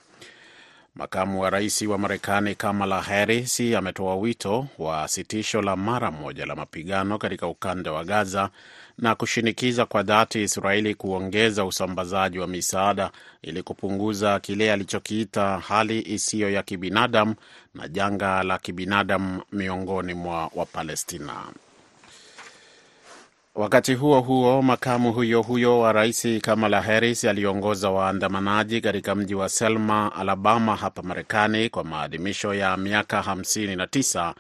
Makamu 0.96 1.42
wa 1.42 1.50
rais 1.50 1.82
wa 1.82 1.98
Marekani 1.98 2.56
Kamala 2.56 3.02
Harris 3.02 3.60
ametoa 3.62 4.16
wito 4.16 4.68
wa 4.78 5.08
sitisho 5.08 5.62
la 5.62 5.76
mara 5.76 6.12
moja 6.12 6.46
la 6.46 6.56
mapigano 6.56 7.18
katika 7.18 7.48
ukanda 7.48 7.92
wa 7.92 8.04
Gaza 8.04 8.50
na 8.98 9.16
kushinikiza 9.16 9.86
kwa 9.86 10.04
dhati 10.04 10.42
Israeli 10.44 10.96
kuongeza 10.96 11.66
usambazaji 11.66 12.40
wa 12.40 12.48
misaada 12.48 13.12
ili 13.42 13.64
kupunguza 13.64 14.40
kile 14.40 14.74
alichokiita 14.74 15.60
hali 15.68 16.02
isiyo 16.02 16.50
ya 16.52 16.64
kibinadamu 16.64 17.36
na 17.76 17.88
janga 17.88 18.44
la 18.44 18.58
kibinadamu 18.58 19.42
miongoni 19.52 20.14
mwa 20.14 20.52
Wapalestina. 20.56 21.34
Wakati 23.56 23.94
huo 23.94 24.22
huo, 24.22 24.62
makamu 24.62 25.14
huyo 25.14 25.42
huyo 25.42 25.80
wa 25.80 25.92
rais 25.94 26.28
Kamala 26.42 26.82
Harris 26.82 27.26
aliongoza 27.26 27.90
waandamanaji 27.90 28.82
katika 28.82 29.16
mji 29.16 29.36
wa 29.36 29.50
Selma, 29.50 30.16
Alabama, 30.16 30.76
hapa 30.76 31.02
Marekani 31.02 31.70
kwa 31.70 31.84
maadhimisho 31.84 32.54
ya 32.54 32.78
miaka 32.78 33.20
59 33.22 34.34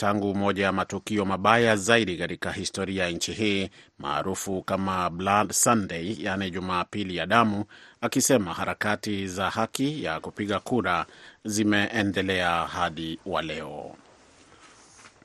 tangu 0.00 0.34
moja 0.34 0.64
ya 0.64 0.72
matukio 0.72 1.24
mabaya 1.24 1.76
zaidi 1.76 2.16
katika 2.16 2.52
historia 2.52 3.04
ya 3.04 3.10
nchi 3.10 3.32
hii 3.32 3.70
maarufu 3.98 4.62
kama 4.62 5.10
Blood 5.10 5.52
Sunday, 5.52 6.16
yaani 6.20 6.50
Jumapili 6.50 7.16
ya 7.16 7.26
damu, 7.26 7.64
akisema 8.00 8.54
harakati 8.54 9.26
za 9.28 9.50
haki 9.50 10.04
ya 10.04 10.20
kupiga 10.20 10.60
kura 10.60 11.06
zimeendelea 11.44 12.50
hadi 12.50 13.18
wa 13.26 13.42
leo. 13.42 13.96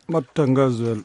Matangazo 0.08 0.98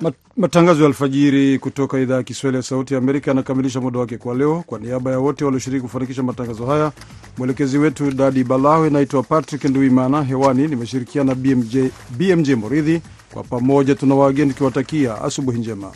Mat- 0.00 0.14
Matangazo 0.36 0.80
ya 0.82 0.86
alfajiri 0.88 1.58
kutoka 1.58 1.98
idhaa 2.00 2.14
ya 2.16 2.22
Kiswahili 2.22 2.56
ya 2.56 2.62
Sauti 2.62 2.94
ya 2.94 2.98
Amerika 2.98 3.30
yanakamilisha 3.30 3.80
muda 3.80 3.98
wake 3.98 4.18
kwa 4.18 4.34
leo. 4.34 4.64
Kwa 4.66 4.78
niaba 4.78 5.10
ya 5.10 5.18
wote 5.18 5.44
walioshiriki 5.44 5.82
kufanikisha 5.82 6.22
matangazo 6.22 6.66
haya, 6.66 6.92
mwelekezi 7.38 7.78
wetu 7.78 8.10
Dadi 8.10 8.44
Balawe, 8.44 8.90
naitwa 8.90 9.22
Patrick 9.22 9.64
Nduimana. 9.64 10.22
Hewani 10.22 10.68
nimeshirikiana 10.68 11.34
BMJ, 11.34 11.76
BMJ 12.18 12.50
Moridhi. 12.50 13.00
Kwa 13.32 13.42
pamoja 13.42 13.94
tuna 13.94 14.14
wageni 14.14 14.50
tukiwatakia 14.52 15.22
asubuhi 15.22 15.58
njema. 15.58 15.92